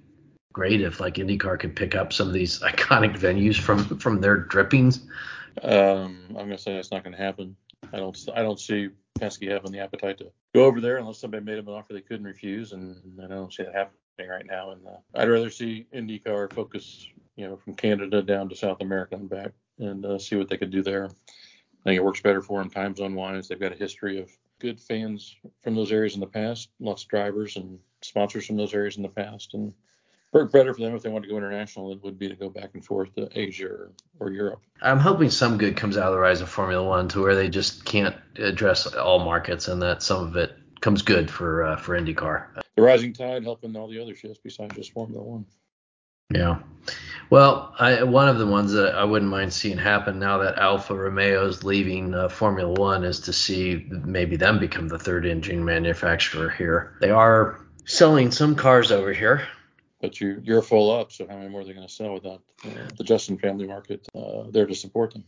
great 0.52 0.80
if 0.80 1.00
like 1.00 1.14
IndyCar 1.14 1.58
could 1.58 1.76
pick 1.76 1.94
up 1.94 2.12
some 2.12 2.28
of 2.28 2.32
these 2.32 2.60
iconic 2.60 3.18
venues 3.18 3.56
from 3.56 3.98
from 3.98 4.20
their 4.20 4.38
drippings? 4.38 5.06
Um, 5.62 6.24
I'm 6.30 6.46
gonna 6.46 6.58
say 6.58 6.74
that's 6.74 6.90
not 6.90 7.04
gonna 7.04 7.16
happen. 7.16 7.56
I 7.92 7.98
don't 7.98 8.18
I 8.34 8.42
don't 8.42 8.58
see 8.58 8.88
Penske 9.18 9.50
having 9.50 9.72
the 9.72 9.80
appetite 9.80 10.18
to 10.18 10.32
go 10.54 10.64
over 10.64 10.80
there 10.80 10.96
unless 10.96 11.18
somebody 11.18 11.44
made 11.44 11.58
them 11.58 11.68
an 11.68 11.74
offer 11.74 11.92
they 11.92 12.00
couldn't 12.00 12.26
refuse, 12.26 12.72
and 12.72 12.96
I 13.22 13.26
don't 13.26 13.52
see 13.52 13.64
that 13.64 13.74
happening 13.74 14.30
right 14.30 14.46
now. 14.46 14.70
And 14.70 14.86
uh, 14.86 14.96
I'd 15.14 15.28
rather 15.28 15.50
see 15.50 15.86
IndyCar 15.94 16.52
focus, 16.52 17.06
you 17.36 17.46
know, 17.46 17.56
from 17.56 17.74
Canada 17.74 18.22
down 18.22 18.48
to 18.48 18.56
South 18.56 18.80
America 18.80 19.16
and 19.16 19.28
back, 19.28 19.52
and 19.78 20.04
uh, 20.06 20.18
see 20.18 20.36
what 20.36 20.48
they 20.48 20.56
could 20.56 20.70
do 20.70 20.82
there. 20.82 21.10
I 21.84 21.90
think 21.90 21.98
it 21.98 22.04
works 22.04 22.20
better 22.20 22.40
for 22.40 22.60
them 22.60 22.70
time 22.70 22.94
zone 22.94 23.14
wise. 23.14 23.48
They've 23.48 23.60
got 23.60 23.72
a 23.72 23.76
history 23.76 24.18
of 24.18 24.30
good 24.58 24.80
fans 24.80 25.36
from 25.62 25.74
those 25.74 25.92
areas 25.92 26.14
in 26.14 26.20
the 26.20 26.26
past, 26.26 26.70
lots 26.80 27.02
of 27.02 27.08
drivers 27.08 27.56
and 27.56 27.78
sponsors 28.02 28.46
from 28.46 28.56
those 28.56 28.72
areas 28.72 28.96
in 28.96 29.02
the 29.02 29.08
past, 29.08 29.54
and 29.54 29.74
work 30.32 30.50
better 30.50 30.74
for 30.74 30.80
them 30.80 30.94
if 30.94 31.02
they 31.02 31.08
want 31.08 31.24
to 31.24 31.30
go 31.30 31.36
international 31.36 31.92
it 31.92 32.02
would 32.02 32.18
be 32.18 32.28
to 32.28 32.34
go 32.34 32.48
back 32.48 32.70
and 32.74 32.84
forth 32.84 33.14
to 33.14 33.28
Asia 33.38 33.68
or, 33.68 33.92
or, 34.18 34.30
Europe. 34.30 34.60
I'm 34.82 34.98
hoping 34.98 35.30
some 35.30 35.58
good 35.58 35.76
comes 35.76 35.96
out 35.96 36.08
of 36.08 36.12
the 36.12 36.18
rise 36.18 36.40
of 36.40 36.48
Formula 36.48 36.86
One 36.86 37.08
to 37.10 37.22
where 37.22 37.36
they 37.36 37.48
just 37.48 37.84
can't 37.84 38.16
address 38.36 38.86
all 38.94 39.20
markets 39.20 39.68
and 39.68 39.80
that 39.82 40.02
some 40.02 40.26
of 40.26 40.36
it 40.36 40.52
comes 40.80 41.02
good 41.02 41.30
for 41.30 41.64
uh, 41.64 41.76
for 41.76 41.98
IndyCar. 41.98 42.46
The 42.74 42.82
rising 42.82 43.12
tide 43.12 43.44
helping 43.44 43.76
all 43.76 43.88
the 43.88 44.00
other 44.00 44.14
ships 44.14 44.38
besides 44.42 44.74
just 44.74 44.92
Formula 44.92 45.22
One. 45.22 45.46
Yeah. 46.34 46.58
Well, 47.30 47.74
I, 47.78 48.02
one 48.02 48.28
of 48.28 48.38
the 48.38 48.46
ones 48.46 48.72
that 48.72 48.94
I 48.94 49.04
wouldn't 49.04 49.30
mind 49.30 49.52
seeing 49.52 49.78
happen 49.78 50.18
now 50.18 50.38
that 50.38 50.58
Alfa 50.58 50.94
Romeo 50.94 51.46
is 51.46 51.64
leaving 51.64 52.14
uh, 52.14 52.28
Formula 52.28 52.72
One 52.72 53.04
is 53.04 53.20
to 53.20 53.32
see 53.32 53.86
maybe 53.90 54.36
them 54.36 54.58
become 54.58 54.88
the 54.88 54.98
third 54.98 55.26
engine 55.26 55.64
manufacturer 55.64 56.50
here. 56.50 56.96
They 57.00 57.10
are 57.10 57.60
selling 57.86 58.30
some 58.30 58.54
cars 58.54 58.92
over 58.92 59.12
here 59.12 59.46
but 60.04 60.20
you 60.20 60.38
you're 60.44 60.60
full 60.60 60.90
up. 60.90 61.12
So 61.12 61.26
how 61.26 61.36
many 61.36 61.48
more 61.48 61.62
are 61.62 61.64
they 61.64 61.72
going 61.72 61.86
to 61.86 61.92
sell 61.92 62.12
without 62.12 62.42
uh, 62.64 62.88
the 62.98 63.04
Justin 63.04 63.38
family 63.38 63.66
market 63.66 64.06
uh, 64.14 64.50
there 64.50 64.66
to 64.66 64.74
support 64.74 65.14
them? 65.14 65.24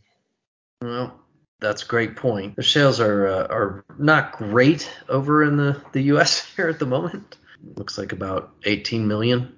Well, 0.81 1.19
that's 1.59 1.81
a 1.81 1.87
great 1.87 2.15
point. 2.15 2.55
Their 2.55 2.63
sales 2.63 2.99
are 2.99 3.25
uh, 3.27 3.47
are 3.47 3.85
not 3.97 4.33
great 4.33 4.87
over 5.09 5.43
in 5.43 5.57
the 5.57 5.81
the 5.93 6.01
U.S. 6.13 6.45
here 6.55 6.69
at 6.69 6.77
the 6.77 6.85
moment. 6.85 7.37
Looks 7.75 7.97
like 7.97 8.11
about 8.11 8.53
18 8.65 9.07
million, 9.07 9.56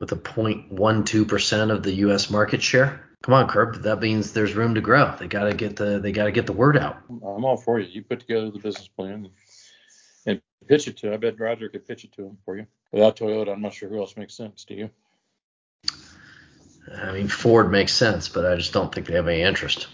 with 0.00 0.12
a 0.12 0.16
0.12 0.16 1.28
percent 1.28 1.70
of 1.70 1.82
the 1.82 1.92
U.S. 1.92 2.30
market 2.30 2.62
share. 2.62 3.06
Come 3.22 3.34
on, 3.34 3.48
Curb. 3.48 3.82
That 3.82 4.00
means 4.00 4.32
there's 4.32 4.54
room 4.54 4.74
to 4.74 4.80
grow. 4.80 5.14
They 5.18 5.28
gotta 5.28 5.54
get 5.54 5.76
the 5.76 6.00
they 6.00 6.10
gotta 6.10 6.32
get 6.32 6.46
the 6.46 6.54
word 6.54 6.76
out. 6.76 6.98
I'm 7.08 7.44
all 7.44 7.58
for 7.58 7.78
you. 7.78 7.86
You 7.86 8.02
put 8.02 8.20
together 8.20 8.50
the 8.50 8.58
business 8.58 8.88
plan 8.88 9.28
and 10.26 10.40
pitch 10.66 10.88
it 10.88 10.96
to. 10.98 11.12
I 11.12 11.18
bet 11.18 11.38
Roger 11.38 11.68
could 11.68 11.86
pitch 11.86 12.04
it 12.04 12.12
to 12.12 12.24
him 12.24 12.38
for 12.44 12.56
you 12.56 12.66
without 12.92 13.16
Toyota, 13.16 13.52
I'm 13.52 13.62
not 13.62 13.74
sure 13.74 13.88
who 13.88 13.98
else 13.98 14.16
makes 14.16 14.34
sense. 14.34 14.64
Do 14.64 14.74
you? 14.74 14.90
I 16.92 17.12
mean, 17.12 17.28
Ford 17.28 17.70
makes 17.70 17.92
sense, 17.92 18.28
but 18.28 18.46
I 18.46 18.56
just 18.56 18.72
don't 18.72 18.92
think 18.92 19.06
they 19.06 19.14
have 19.14 19.28
any 19.28 19.42
interest. 19.42 19.86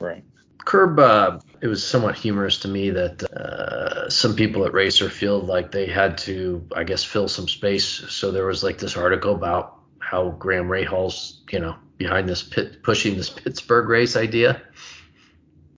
Right. 0.00 0.24
Curb, 0.64 0.98
uh, 0.98 1.38
it 1.60 1.68
was 1.68 1.86
somewhat 1.86 2.16
humorous 2.16 2.58
to 2.58 2.68
me 2.68 2.90
that 2.90 3.22
uh, 3.22 4.10
some 4.10 4.34
people 4.34 4.64
at 4.64 4.72
Racer 4.72 5.08
feel 5.08 5.40
like 5.40 5.70
they 5.70 5.86
had 5.86 6.18
to, 6.18 6.66
I 6.74 6.84
guess, 6.84 7.04
fill 7.04 7.28
some 7.28 7.48
space. 7.48 7.84
So 7.84 8.30
there 8.30 8.46
was 8.46 8.64
like 8.64 8.78
this 8.78 8.96
article 8.96 9.34
about 9.34 9.78
how 9.98 10.30
Graham 10.30 10.68
Rahal's, 10.68 11.42
you 11.50 11.60
know, 11.60 11.76
behind 11.98 12.28
this 12.28 12.42
pit, 12.42 12.82
pushing 12.82 13.16
this 13.16 13.30
Pittsburgh 13.30 13.88
race 13.88 14.16
idea. 14.16 14.62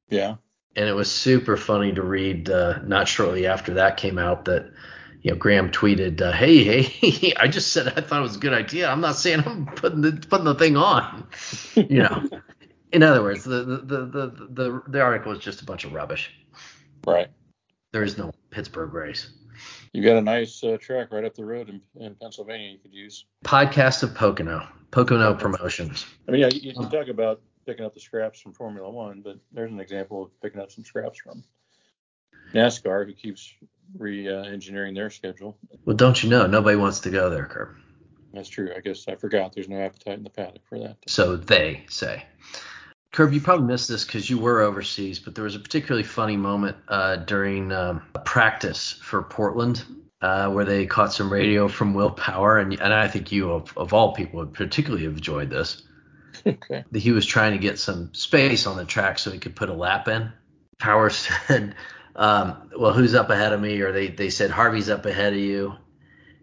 Yeah. 0.08 0.36
And 0.76 0.88
it 0.88 0.94
was 0.94 1.10
super 1.10 1.56
funny 1.56 1.92
to 1.92 2.02
read. 2.02 2.50
Uh, 2.50 2.78
not 2.82 3.08
shortly 3.08 3.46
after 3.46 3.74
that 3.74 3.96
came 3.96 4.18
out, 4.18 4.44
that 4.44 4.70
you 5.22 5.32
know 5.32 5.36
Graham 5.36 5.70
tweeted, 5.70 6.20
uh, 6.20 6.32
"Hey, 6.32 6.82
hey, 6.82 7.34
I 7.40 7.48
just 7.48 7.72
said 7.72 7.88
I 7.88 8.00
thought 8.00 8.20
it 8.20 8.22
was 8.22 8.36
a 8.36 8.40
good 8.40 8.52
idea. 8.52 8.88
I'm 8.88 9.00
not 9.00 9.16
saying 9.16 9.42
I'm 9.44 9.66
putting 9.66 10.02
the 10.02 10.12
putting 10.12 10.44
the 10.44 10.54
thing 10.54 10.76
on." 10.76 11.26
You 11.74 12.02
know. 12.02 12.28
In 12.92 13.02
other 13.02 13.22
words, 13.22 13.44
the 13.44 13.64
the, 13.64 13.76
the 13.78 14.06
the 14.06 14.48
the 14.50 14.82
the 14.88 15.00
article 15.00 15.32
is 15.32 15.38
just 15.38 15.62
a 15.62 15.64
bunch 15.64 15.84
of 15.84 15.92
rubbish. 15.92 16.30
Right. 17.06 17.28
There 17.92 18.02
is 18.02 18.18
no 18.18 18.32
Pittsburgh 18.50 18.92
race. 18.92 19.30
You 19.92 20.02
got 20.02 20.16
a 20.16 20.22
nice 20.22 20.62
uh, 20.62 20.76
track 20.80 21.10
right 21.10 21.24
up 21.24 21.34
the 21.34 21.44
road 21.44 21.68
in, 21.68 21.80
in 22.00 22.14
Pennsylvania 22.14 22.70
you 22.70 22.78
could 22.78 22.92
use. 22.92 23.24
Podcast 23.44 24.02
of 24.02 24.14
Pocono, 24.14 24.68
Pocono 24.90 25.34
Promotions. 25.34 26.06
I 26.28 26.32
mean, 26.32 26.42
yeah, 26.42 26.48
you, 26.48 26.72
you 26.72 26.88
talk 26.88 27.08
about 27.08 27.40
picking 27.66 27.84
up 27.84 27.94
the 27.94 28.00
scraps 28.00 28.40
from 28.40 28.52
Formula 28.52 28.88
One, 28.90 29.22
but 29.22 29.38
there's 29.52 29.72
an 29.72 29.80
example 29.80 30.24
of 30.24 30.40
picking 30.40 30.60
up 30.60 30.70
some 30.70 30.84
scraps 30.84 31.18
from 31.18 31.42
NASCAR, 32.54 33.06
who 33.06 33.12
keeps 33.12 33.52
re-engineering 33.96 34.94
their 34.94 35.10
schedule. 35.10 35.58
Well, 35.84 35.96
don't 35.96 36.22
you 36.22 36.30
know, 36.30 36.46
nobody 36.46 36.76
wants 36.76 37.00
to 37.00 37.10
go 37.10 37.30
there, 37.30 37.46
Curb. 37.46 37.76
That's 38.32 38.48
true. 38.48 38.72
I 38.76 38.80
guess 38.80 39.08
I 39.08 39.16
forgot. 39.16 39.54
There's 39.54 39.68
no 39.68 39.80
appetite 39.80 40.18
in 40.18 40.24
the 40.24 40.30
paddock 40.30 40.62
for 40.68 40.78
that. 40.78 40.98
So 41.06 41.36
they 41.36 41.84
say. 41.88 42.24
Curb, 43.12 43.32
you 43.32 43.40
probably 43.40 43.66
missed 43.66 43.88
this 43.88 44.04
because 44.04 44.28
you 44.28 44.38
were 44.38 44.60
overseas, 44.60 45.18
but 45.18 45.34
there 45.34 45.44
was 45.44 45.54
a 45.54 45.60
particularly 45.60 46.02
funny 46.02 46.36
moment 46.36 46.76
uh, 46.88 47.16
during 47.16 47.72
um, 47.72 48.02
practice 48.24 48.92
for 48.92 49.22
Portland 49.22 49.84
uh, 50.20 50.50
where 50.50 50.64
they 50.64 50.86
caught 50.86 51.12
some 51.12 51.32
radio 51.32 51.68
from 51.68 51.94
Will 51.94 52.10
Power, 52.10 52.58
and, 52.58 52.72
and 52.72 52.92
I 52.92 53.08
think 53.08 53.30
you, 53.32 53.52
of, 53.52 53.76
of 53.76 53.92
all 53.92 54.14
people, 54.14 54.40
would 54.40 54.52
particularly 54.52 55.04
have 55.04 55.14
enjoyed 55.14 55.50
this. 55.50 55.82
Okay. 56.46 56.84
He 56.94 57.12
was 57.12 57.26
trying 57.26 57.52
to 57.52 57.58
get 57.58 57.78
some 57.78 58.12
space 58.14 58.66
on 58.66 58.76
the 58.76 58.84
track 58.84 59.18
so 59.18 59.30
he 59.30 59.38
could 59.38 59.56
put 59.56 59.68
a 59.68 59.74
lap 59.74 60.08
in. 60.08 60.32
Power 60.78 61.10
said, 61.10 61.74
um, 62.14 62.70
"Well, 62.76 62.92
who's 62.92 63.14
up 63.14 63.30
ahead 63.30 63.52
of 63.52 63.60
me?" 63.60 63.80
Or 63.80 63.92
they 63.92 64.08
they 64.08 64.30
said 64.30 64.50
Harvey's 64.50 64.90
up 64.90 65.06
ahead 65.06 65.32
of 65.32 65.38
you. 65.38 65.74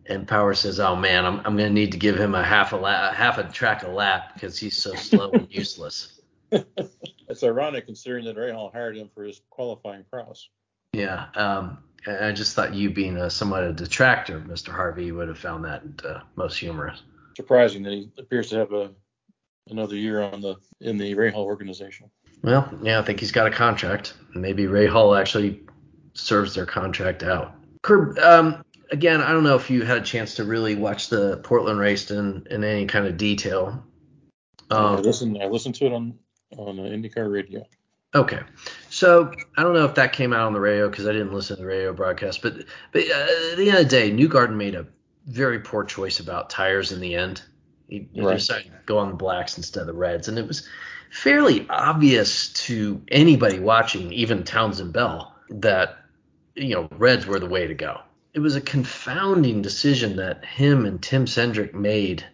And 0.08 0.28
Power 0.28 0.54
says, 0.54 0.80
"Oh 0.80 0.96
man, 0.96 1.26
I'm 1.26 1.40
I'm 1.40 1.58
gonna 1.58 1.70
need 1.70 1.94
to 1.94 1.98
give 1.98 2.20
him 2.20 2.36
a 2.36 2.44
half 2.44 2.74
a 2.74 2.78
lap, 2.78 3.14
half 3.14 3.38
a 3.38 3.44
track 3.44 3.84
a 3.84 3.90
lap 3.90 4.34
because 4.34 4.58
he's 4.58 4.78
so 4.78 4.94
slow 4.96 5.32
and 5.32 5.48
useless." 5.54 6.15
That's 7.28 7.44
ironic 7.44 7.86
considering 7.86 8.26
that 8.26 8.38
Rahal 8.38 8.72
hired 8.72 8.98
him 8.98 9.10
for 9.14 9.24
his 9.24 9.42
qualifying 9.50 10.06
prowess. 10.10 10.50
Yeah, 10.94 11.26
um, 11.36 11.80
I 12.08 12.32
just 12.32 12.56
thought 12.56 12.74
you 12.74 12.90
being 12.90 13.18
a 13.18 13.30
somewhat 13.30 13.64
a 13.64 13.74
detractor, 13.74 14.40
Mr. 14.40 14.70
Harvey, 14.70 15.12
would 15.12 15.28
have 15.28 15.40
found 15.40 15.66
that 15.66 15.84
uh, 16.06 16.20
most 16.36 16.58
humorous. 16.58 17.02
Surprising 17.36 17.84
that 17.84 17.94
he 17.94 18.10
appears 18.18 18.50
to 18.50 18.58
have 18.58 18.72
a 18.72 18.92
another 19.70 19.96
year 19.96 20.22
on 20.22 20.42
the 20.42 20.56
in 20.80 20.98
the 20.98 21.14
Rahal 21.16 21.36
organization. 21.36 22.10
Well, 22.44 22.72
yeah, 22.84 23.00
I 23.00 23.02
think 23.02 23.20
he's 23.20 23.32
got 23.32 23.48
a 23.48 23.52
contract. 23.52 24.14
Maybe 24.34 24.64
Rahal 24.66 25.20
actually 25.20 25.64
serves 26.14 26.54
their 26.54 26.66
contract 26.66 27.24
out. 27.24 27.56
Curb, 27.82 28.18
um, 28.20 28.64
again, 28.92 29.22
I 29.22 29.32
don't 29.32 29.44
know 29.44 29.56
if 29.56 29.70
you 29.70 29.84
had 29.84 29.98
a 29.98 30.02
chance 30.02 30.36
to 30.36 30.44
really 30.44 30.76
watch 30.76 31.10
the 31.10 31.38
Portland 31.38 31.80
race 31.80 32.10
in, 32.12 32.46
in 32.50 32.64
any 32.64 32.86
kind 32.86 33.06
of 33.06 33.18
detail. 33.18 33.84
Um, 34.70 34.98
I 34.98 35.00
listened. 35.00 35.38
I 35.42 35.48
listened 35.48 35.76
to 35.76 35.86
it 35.86 35.94
on 35.94 36.18
on 36.58 36.80
uh, 36.80 36.84
IndyCar 36.84 37.32
radio. 37.32 37.66
Okay, 38.14 38.40
so 38.90 39.34
I 39.58 39.64
don't 39.64 39.74
know 39.74 39.84
if 39.84 39.96
that 39.96 40.14
came 40.14 40.32
out 40.32 40.48
on 40.48 40.54
the 40.54 40.60
radio 40.60 40.90
because 40.90 41.06
I 41.06 41.12
didn't 41.12 41.34
listen 41.34 41.58
to 41.58 41.62
the 41.62 41.68
radio 41.68 41.92
broadcast, 41.92 42.42
but 42.42 42.54
but 42.94 43.04
uh, 43.04 43.28
at 43.52 43.58
the 43.58 43.70
end 43.70 43.78
of 43.78 43.84
the 43.84 43.90
day, 43.90 44.10
Newgarden 44.10 44.56
made 44.56 44.74
a 44.74 44.88
very 45.28 45.60
poor 45.60 45.84
choice 45.84 46.20
about 46.20 46.50
tires 46.50 46.94
in 46.94 47.02
the 47.02 47.16
end. 47.16 47.42
He, 47.90 48.08
he 48.14 48.22
right. 48.22 48.38
decided 48.38 48.72
to 48.72 48.80
go 48.86 48.98
on 48.98 49.10
the 49.10 49.16
blacks 49.16 49.58
instead 49.58 49.82
of 49.82 49.88
the 49.88 49.94
reds, 49.94 50.30
and 50.30 50.40
it 50.40 50.48
was 50.48 50.68
fairly 51.12 51.68
obvious 51.70 52.50
to 52.54 53.02
anybody 53.10 53.60
watching, 53.60 54.14
even 54.14 54.44
Townsend 54.44 54.94
Bell, 54.94 55.36
that 55.50 55.98
you 56.56 56.74
know 56.74 56.88
reds 56.98 57.26
were 57.26 57.40
the 57.40 57.50
way 57.50 57.68
to 57.68 57.74
go. 57.74 58.00
It 58.34 58.40
was 58.40 58.56
a 58.56 58.62
confounding 58.62 59.62
decision 59.62 60.16
that 60.18 60.46
him 60.46 60.86
and 60.86 61.02
Tim 61.02 61.26
Cindric 61.26 61.74
made 61.74 62.26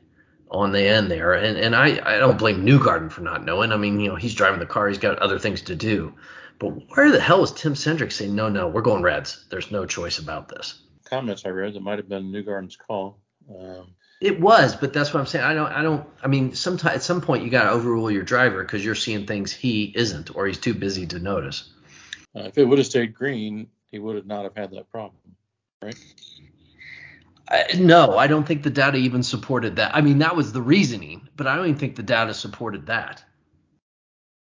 on 0.52 0.72
the 0.72 0.82
end 0.82 1.10
there. 1.10 1.34
And 1.34 1.58
and 1.58 1.76
I, 1.76 2.00
I 2.06 2.18
don't 2.18 2.38
blame 2.38 2.66
Newgarden 2.66 3.12
for 3.12 3.22
not 3.22 3.46
knowing. 3.46 3.72
I 3.72 3.78
mean, 3.78 4.00
you 4.00 4.10
know, 4.10 4.16
he's 4.16 4.36
driving 4.36 4.60
the 4.60 4.66
car, 4.66 4.88
he's 4.88 4.98
got 4.98 5.20
other 5.20 5.40
things 5.40 5.62
to 5.64 5.76
do. 5.76 6.14
But 6.60 6.70
where 6.96 7.12
the 7.12 7.20
hell 7.20 7.42
was 7.42 7.54
Tim 7.54 7.74
Cindric 7.74 8.12
saying, 8.12 8.36
no, 8.36 8.48
no, 8.48 8.68
we're 8.68 8.82
going 8.82 9.02
Reds. 9.02 9.46
There's 9.50 9.72
no 9.72 9.86
choice 9.86 10.20
about 10.20 10.48
this. 10.48 10.80
Comments 11.06 11.44
I 11.44 11.50
read 11.50 11.74
that 11.74 11.82
might 11.82 11.98
have 11.98 12.08
been 12.08 12.32
Newgarden's 12.32 12.76
call. 12.76 13.18
Um, 13.50 13.96
it 14.22 14.40
was, 14.40 14.76
but 14.76 14.94
that's 14.94 15.12
what 15.12 15.20
I'm 15.20 15.26
saying. 15.26 15.44
I 15.44 15.56
don't, 15.56 15.72
I 15.72 15.82
don't. 15.82 16.08
I 16.22 16.28
mean, 16.28 16.54
sometimes 16.54 16.96
at 16.96 17.02
some 17.02 17.22
point 17.22 17.44
you 17.44 17.50
got 17.50 17.64
to 17.64 17.72
overrule 17.72 18.12
your 18.12 18.22
driver 18.22 18.62
because 18.62 18.86
you're 18.86 18.94
seeing 18.94 19.26
things 19.26 19.52
he 19.52 19.92
isn't, 19.96 20.36
or 20.36 20.46
he's 20.46 20.60
too 20.60 20.76
busy 20.76 21.08
to 21.08 21.20
notice. 21.20 21.72
Uh, 22.36 22.42
if 22.42 22.58
it 22.58 22.66
would 22.66 22.78
have 22.78 22.86
stayed 22.86 23.16
green, 23.16 23.68
he 23.92 23.98
would 23.98 24.16
have 24.16 24.28
not 24.28 24.44
have 24.44 24.56
had 24.56 24.72
that 24.72 24.90
problem, 24.92 25.36
right? 25.82 25.98
No, 27.78 28.18
I 28.18 28.28
don't 28.28 28.48
think 28.48 28.64
the 28.64 28.70
data 28.70 28.98
even 28.98 29.24
supported 29.24 29.76
that. 29.78 29.96
I 29.96 30.02
mean, 30.02 30.20
that 30.20 30.36
was 30.36 30.54
the 30.54 30.62
reasoning, 30.62 31.28
but 31.36 31.48
I 31.48 31.56
don't 31.56 31.66
even 31.66 31.78
think 31.78 31.96
the 31.96 32.04
data 32.04 32.34
supported 32.34 32.86
that. 32.88 33.24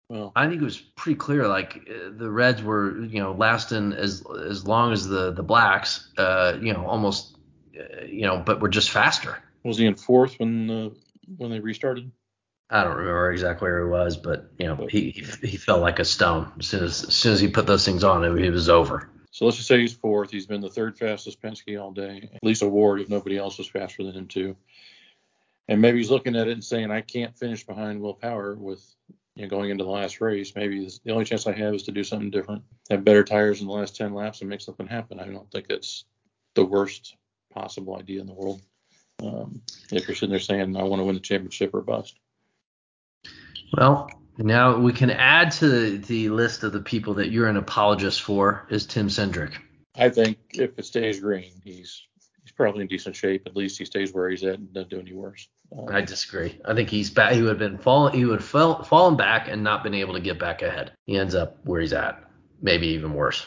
Well, 0.09 0.31
I 0.35 0.47
think 0.47 0.61
it 0.61 0.65
was 0.65 0.79
pretty 0.79 1.17
clear. 1.17 1.47
Like 1.47 1.87
uh, 1.87 2.09
the 2.17 2.31
Reds 2.31 2.63
were, 2.63 2.99
you 3.01 3.19
know, 3.21 3.33
lasting 3.33 3.93
as 3.93 4.23
as 4.43 4.65
long 4.65 4.91
as 4.91 5.07
the 5.07 5.31
the 5.31 5.43
Blacks, 5.43 6.11
uh, 6.17 6.57
you 6.59 6.73
know, 6.73 6.85
almost, 6.87 7.37
uh, 7.79 8.05
you 8.05 8.25
know, 8.25 8.41
but 8.43 8.59
were 8.59 8.69
just 8.69 8.89
faster. 8.89 9.37
Was 9.63 9.77
he 9.77 9.85
in 9.85 9.95
fourth 9.95 10.39
when 10.39 10.69
uh, 10.69 10.89
when 11.37 11.51
they 11.51 11.59
restarted? 11.59 12.11
I 12.71 12.83
don't 12.83 12.97
remember 12.97 13.31
exactly 13.31 13.67
where 13.67 13.85
he 13.85 13.89
was, 13.89 14.17
but 14.17 14.51
you 14.57 14.67
know, 14.67 14.87
he 14.89 15.11
he, 15.11 15.47
he 15.47 15.57
felt 15.57 15.81
like 15.81 15.99
a 15.99 16.05
stone 16.05 16.51
as 16.59 16.67
soon 16.67 16.83
as 16.83 17.03
as 17.03 17.15
soon 17.15 17.33
as 17.33 17.39
he 17.39 17.47
put 17.47 17.67
those 17.67 17.85
things 17.85 18.03
on. 18.03 18.23
It, 18.23 18.45
it 18.45 18.51
was 18.51 18.67
over. 18.67 19.09
So 19.39 19.46
let's 19.46 19.55
just 19.55 19.69
say 19.69 19.79
he's 19.79 19.93
fourth. 19.93 20.31
He's 20.31 20.48
been 20.48 20.60
the 20.60 20.67
third 20.67 20.98
fastest 20.98 21.41
Penske 21.41 21.81
all 21.81 21.91
day. 21.91 22.29
At 22.34 22.43
least 22.43 22.62
O'Ward 22.62 23.00
if 23.00 23.08
nobody 23.08 23.38
else 23.38 23.58
was 23.58 23.69
faster 23.69 24.03
than 24.03 24.13
him 24.13 24.27
too. 24.27 24.58
And 25.69 25.81
maybe 25.81 26.00
he's 26.00 26.12
looking 26.12 26.36
at 26.36 26.50
it 26.50 26.51
and 26.51 26.63
saying, 26.63 26.91
I 26.91 27.00
can't 27.00 27.38
finish 27.38 27.65
behind 27.65 28.01
Will 28.01 28.15
Power 28.15 28.53
with 28.55 28.86
you 29.36 29.43
know, 29.43 29.50
going 29.50 29.69
into 29.69 29.86
the 29.86 29.89
last 29.89 30.19
race. 30.19 30.53
Maybe 30.58 30.89
the 31.05 31.13
only 31.13 31.24
chance 31.24 31.48
I 31.48 31.53
have 31.53 31.74
is 31.74 31.84
to 31.84 31.93
do 31.93 32.03
something 32.03 32.31
different, 32.31 32.63
have 32.89 33.05
better 33.05 33.24
tires 33.24 33.62
in 33.62 33.67
the 33.67 33.72
last 33.72 33.96
10 33.96 34.13
laps 34.13 34.41
and 34.41 34.50
make 34.50 34.60
something 34.60 34.88
happen. 34.88 35.22
I 35.22 35.27
don't 35.27 35.50
think 35.51 35.67
it's 35.69 36.03
the 36.55 36.65
worst 36.65 37.15
possible 37.53 37.96
idea 37.96 38.19
in 38.19 38.27
the 38.27 38.34
world. 38.34 38.62
Um, 39.24 39.62
if 39.89 40.05
you're 40.05 40.15
sitting 40.15 40.31
there 40.31 40.39
saying, 40.41 40.75
I 40.75 40.84
want 40.84 41.00
to 41.00 41.05
win 41.05 41.15
the 41.15 41.22
championship 41.22 41.74
or 41.74 41.79
bust. 41.79 42.19
Well, 43.72 44.10
now 44.46 44.77
we 44.77 44.93
can 44.93 45.12
add 45.12 45.51
to 45.53 45.67
the, 45.67 45.98
the 45.98 46.29
list 46.29 46.63
of 46.63 46.72
the 46.72 46.79
people 46.79 47.15
that 47.15 47.29
you're 47.29 47.48
an 47.48 47.58
apologist 47.58 48.22
for 48.22 48.65
is 48.69 48.86
Tim 48.86 49.08
Cindric. 49.08 49.53
I 49.96 50.10
think 50.10 50.38
if 50.53 50.77
it 50.77 50.86
stays 50.86 51.19
green, 51.19 51.62
he's 51.63 52.08
he's 52.43 52.51
probably 52.53 52.81
in 52.81 52.88
decent 52.88 53.15
shape. 53.15 53.43
At 53.46 53.55
least 53.55 53.77
he 53.77 53.86
stays 53.86 54.13
where 54.13 54.29
he's 54.29 54.43
at 54.43 54.60
and 54.60 54.74
doesn't 54.74 54.89
do 54.89 55.00
any 55.00 55.13
worse. 55.13 55.48
Um, 55.77 55.88
I 55.89 56.01
disagree. 56.01 56.60
I 56.65 56.74
think 56.74 56.89
he's 56.89 57.10
back. 57.10 57.34
He 57.34 57.41
would 57.41 57.50
have 57.50 57.60
been 57.60 57.77
fallen. 57.77 58.13
He 58.13 58.25
would 58.25 58.39
have 58.39 58.50
fell, 58.50 58.84
fallen 58.84 59.17
back 59.17 59.48
and 59.48 59.63
not 59.63 59.84
been 59.84 59.93
able 59.93 60.13
to 60.13 60.19
get 60.19 60.39
back 60.39 60.62
ahead. 60.62 60.93
He 61.05 61.17
ends 61.17 61.36
up 61.36 61.58
where 61.63 61.81
he's 61.81 61.93
at, 61.93 62.24
maybe 62.62 62.88
even 62.88 63.13
worse. 63.13 63.46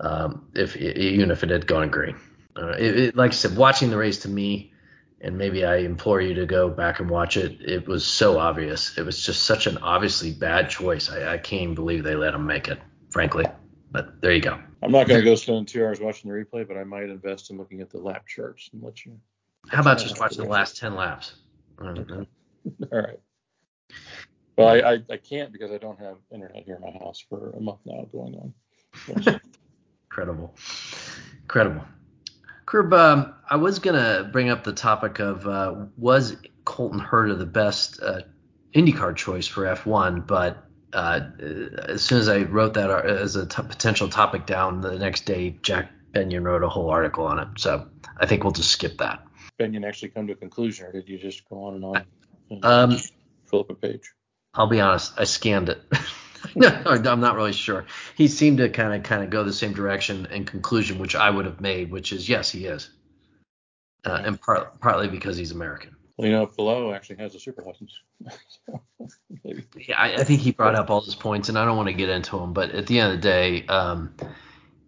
Um, 0.00 0.48
if 0.54 0.76
even 0.76 1.30
if 1.30 1.42
it 1.42 1.50
had 1.50 1.66
gone 1.66 1.90
green, 1.90 2.16
uh, 2.56 2.70
it, 2.70 3.00
it, 3.00 3.16
like 3.16 3.32
I 3.32 3.34
said, 3.34 3.56
watching 3.56 3.90
the 3.90 3.98
race 3.98 4.20
to 4.20 4.28
me 4.28 4.72
and 5.20 5.36
maybe 5.36 5.64
I 5.64 5.78
implore 5.78 6.20
you 6.20 6.34
to 6.34 6.46
go 6.46 6.68
back 6.68 7.00
and 7.00 7.10
watch 7.10 7.36
it. 7.36 7.60
It 7.60 7.86
was 7.88 8.06
so 8.06 8.38
obvious. 8.38 8.96
It 8.96 9.04
was 9.04 9.24
just 9.24 9.44
such 9.44 9.66
an 9.66 9.78
obviously 9.78 10.32
bad 10.32 10.70
choice. 10.70 11.10
I, 11.10 11.34
I 11.34 11.38
can't 11.38 11.62
even 11.62 11.74
believe 11.74 12.04
they 12.04 12.14
let 12.14 12.34
him 12.34 12.46
make 12.46 12.68
it, 12.68 12.78
frankly. 13.10 13.44
But 13.90 14.20
there 14.20 14.32
you 14.32 14.42
go. 14.42 14.58
I'm 14.82 14.92
not 14.92 15.08
going 15.08 15.20
to 15.20 15.24
go 15.24 15.34
spend 15.34 15.66
two 15.66 15.84
hours 15.84 15.98
watching 15.98 16.30
the 16.30 16.36
replay, 16.36 16.66
but 16.66 16.76
I 16.76 16.84
might 16.84 17.04
invest 17.04 17.50
in 17.50 17.58
looking 17.58 17.80
at 17.80 17.90
the 17.90 17.98
lap 17.98 18.26
charts 18.26 18.70
and 18.72 18.82
let 18.82 19.04
you. 19.04 19.18
How 19.68 19.80
about 19.80 19.98
just 19.98 20.20
watching 20.20 20.44
the 20.44 20.50
last 20.50 20.76
10 20.76 20.94
laps? 20.94 21.34
All 21.80 21.96
right. 22.92 23.18
Well, 24.56 24.68
I, 24.68 24.92
I, 24.92 25.02
I, 25.10 25.16
can't 25.16 25.52
because 25.52 25.70
I 25.70 25.78
don't 25.78 25.98
have 26.00 26.16
internet 26.32 26.64
here 26.64 26.76
in 26.76 26.82
my 26.82 26.98
house 26.98 27.24
for 27.28 27.50
a 27.50 27.60
month 27.60 27.78
now 27.86 28.06
going 28.10 28.34
on. 28.34 29.40
Incredible. 30.10 30.54
Incredible. 31.42 31.84
Curb, 32.68 32.92
um, 32.92 33.34
I 33.48 33.56
was 33.56 33.78
gonna 33.78 34.28
bring 34.30 34.50
up 34.50 34.62
the 34.62 34.74
topic 34.74 35.20
of 35.20 35.46
uh, 35.48 35.86
was 35.96 36.36
Colton 36.66 37.00
Herta 37.00 37.38
the 37.38 37.46
best 37.46 37.98
uh, 38.02 38.20
IndyCar 38.74 39.16
choice 39.16 39.46
for 39.46 39.62
F1, 39.62 40.26
but 40.26 40.64
uh, 40.92 41.20
as 41.88 42.02
soon 42.02 42.18
as 42.18 42.28
I 42.28 42.42
wrote 42.42 42.74
that 42.74 42.90
uh, 42.90 42.98
as 42.98 43.36
a 43.36 43.46
t- 43.46 43.62
potential 43.62 44.10
topic 44.10 44.44
down, 44.44 44.82
the 44.82 44.98
next 44.98 45.24
day 45.24 45.58
Jack 45.62 45.90
Benyon 46.12 46.44
wrote 46.44 46.62
a 46.62 46.68
whole 46.68 46.90
article 46.90 47.24
on 47.24 47.38
it. 47.38 47.48
So 47.56 47.88
I 48.18 48.26
think 48.26 48.44
we'll 48.44 48.52
just 48.52 48.70
skip 48.70 48.98
that. 48.98 49.24
Benyon 49.56 49.82
actually 49.82 50.10
come 50.10 50.26
to 50.26 50.34
a 50.34 50.36
conclusion, 50.36 50.88
or 50.88 50.92
did 50.92 51.08
you 51.08 51.16
just 51.16 51.48
go 51.48 51.64
on 51.64 51.76
and 51.76 51.84
on? 51.86 52.04
And 52.50 52.64
um, 52.66 52.98
fill 53.46 53.60
up 53.60 53.70
a 53.70 53.76
page. 53.76 54.12
I'll 54.52 54.66
be 54.66 54.82
honest, 54.82 55.14
I 55.16 55.24
scanned 55.24 55.70
it. 55.70 55.80
no, 56.54 56.68
I'm 56.86 57.20
not 57.20 57.36
really 57.36 57.52
sure. 57.52 57.86
He 58.16 58.28
seemed 58.28 58.58
to 58.58 58.68
kind 58.68 58.94
of 58.94 59.02
kind 59.02 59.22
of 59.22 59.30
go 59.30 59.44
the 59.44 59.52
same 59.52 59.72
direction 59.72 60.26
and 60.30 60.46
conclusion, 60.46 60.98
which 60.98 61.14
I 61.14 61.30
would 61.30 61.44
have 61.44 61.60
made, 61.60 61.90
which 61.90 62.12
is 62.12 62.28
yes, 62.28 62.50
he 62.50 62.66
is, 62.66 62.90
uh, 64.04 64.22
and 64.24 64.40
part, 64.40 64.80
partly 64.80 65.08
because 65.08 65.36
he's 65.36 65.52
American. 65.52 65.96
Well, 66.16 66.26
you 66.26 66.32
know, 66.32 66.46
Palou 66.46 66.92
actually 66.92 67.16
has 67.16 67.34
a 67.36 67.40
super 67.40 67.62
license. 67.62 68.00
yeah, 69.44 69.96
I, 69.96 70.14
I, 70.14 70.24
think 70.24 70.40
he 70.40 70.50
brought 70.50 70.74
up 70.74 70.90
all 70.90 71.00
his 71.00 71.14
points, 71.14 71.48
and 71.48 71.56
I 71.56 71.64
don't 71.64 71.76
want 71.76 71.88
to 71.88 71.92
get 71.92 72.08
into 72.08 72.36
them, 72.36 72.52
but 72.52 72.72
at 72.72 72.88
the 72.88 72.98
end 72.98 73.12
of 73.12 73.18
the 73.20 73.28
day, 73.28 73.64
um, 73.66 74.16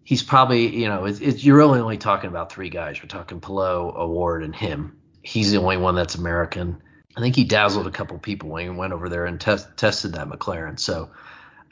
he's 0.03 0.23
probably, 0.23 0.75
you 0.75 0.89
know, 0.89 1.05
it's, 1.05 1.21
it's, 1.21 1.41
you're 1.41 1.55
really 1.55 1.79
only 1.79 1.97
talking 1.97 2.29
about 2.29 2.51
three 2.51 2.69
guys. 2.69 3.01
We're 3.01 3.07
talking 3.07 3.39
Palou, 3.39 3.93
O'Ward, 3.95 4.43
and 4.43 4.53
him. 4.53 4.97
He's 5.23 5.51
the 5.51 5.57
only 5.59 5.77
one 5.77 5.95
that's 5.95 6.15
American. 6.15 6.83
I 7.15 7.21
think 7.21 7.37
he 7.37 7.45
dazzled 7.45 7.87
a 7.87 7.91
couple 7.91 8.17
people 8.19 8.49
when 8.49 8.63
he 8.63 8.69
went 8.69 8.91
over 8.91 9.07
there 9.07 9.25
and 9.25 9.39
test, 9.39 9.77
tested 9.77 10.13
that 10.13 10.27
McLaren. 10.27 10.77
So 10.77 11.11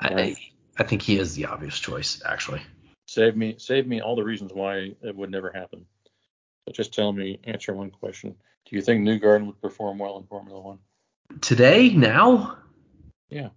right. 0.01 0.35
I, 0.77 0.81
I 0.81 0.85
think 0.85 1.01
he 1.01 1.17
is 1.17 1.35
the 1.35 1.45
obvious 1.45 1.77
choice, 1.79 2.21
actually. 2.25 2.61
Save 3.07 3.35
me, 3.35 3.55
save 3.57 3.87
me 3.87 4.01
all 4.01 4.15
the 4.15 4.23
reasons 4.23 4.53
why 4.53 4.93
it 5.01 5.15
would 5.15 5.31
never 5.31 5.51
happen. 5.51 5.85
But 6.65 6.75
just 6.75 6.93
tell 6.93 7.11
me, 7.11 7.39
answer 7.43 7.73
one 7.73 7.91
question. 7.91 8.35
Do 8.65 8.75
you 8.75 8.81
think 8.81 9.07
Newgarden 9.07 9.47
would 9.47 9.61
perform 9.61 9.97
well 9.97 10.17
in 10.17 10.25
Formula 10.25 10.61
One? 10.61 10.79
Today, 11.41 11.89
now? 11.89 12.57
Yeah. 13.29 13.49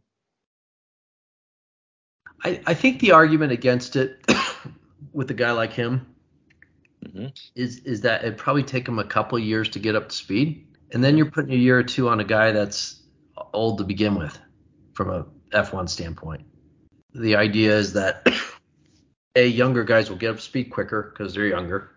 I, 2.44 2.60
I 2.66 2.74
think 2.74 3.00
the 3.00 3.12
argument 3.12 3.52
against 3.52 3.96
it 3.96 4.24
with 5.12 5.30
a 5.30 5.34
guy 5.34 5.52
like 5.52 5.72
him 5.72 6.06
mm-hmm. 7.04 7.26
is 7.54 7.78
is 7.80 8.00
that 8.02 8.22
it'd 8.24 8.38
probably 8.38 8.62
take 8.62 8.88
him 8.88 8.98
a 8.98 9.04
couple 9.04 9.38
years 9.38 9.68
to 9.70 9.78
get 9.78 9.94
up 9.94 10.08
to 10.08 10.14
speed, 10.14 10.66
and 10.92 11.02
then 11.04 11.16
you're 11.16 11.30
putting 11.30 11.52
a 11.52 11.56
year 11.56 11.78
or 11.78 11.82
two 11.82 12.08
on 12.08 12.20
a 12.20 12.24
guy 12.24 12.52
that's 12.52 13.02
old 13.52 13.78
to 13.78 13.84
begin 13.84 14.14
with, 14.14 14.38
from 14.94 15.10
a 15.10 15.26
F1 15.52 15.88
standpoint. 15.88 16.44
The 17.14 17.36
idea 17.36 17.76
is 17.76 17.92
that 17.94 18.26
a 19.36 19.46
younger 19.46 19.84
guys 19.84 20.08
will 20.08 20.16
get 20.16 20.30
up 20.30 20.36
to 20.36 20.42
speed 20.42 20.64
quicker 20.70 21.12
because 21.12 21.34
they're 21.34 21.46
younger, 21.46 21.90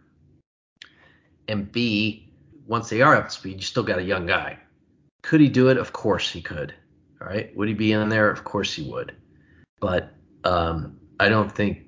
and 1.47 1.71
b 1.71 2.25
once 2.67 2.89
they 2.89 3.01
are 3.01 3.15
up 3.15 3.25
to 3.25 3.33
speed, 3.33 3.57
you 3.57 3.61
still 3.61 3.83
got 3.83 3.99
a 3.99 4.03
young 4.03 4.25
guy. 4.25 4.57
Could 5.21 5.41
he 5.41 5.49
do 5.49 5.69
it? 5.69 5.77
Of 5.77 5.93
course 5.93 6.31
he 6.31 6.41
could. 6.41 6.73
All 7.21 7.27
right. 7.27 7.55
Would 7.55 7.67
he 7.67 7.73
be 7.73 7.91
in 7.91 8.09
there? 8.09 8.29
Of 8.29 8.43
course 8.43 8.73
he 8.73 8.89
would. 8.89 9.15
But 9.79 10.11
um, 10.43 10.99
I 11.19 11.29
don't 11.29 11.51
think 11.51 11.85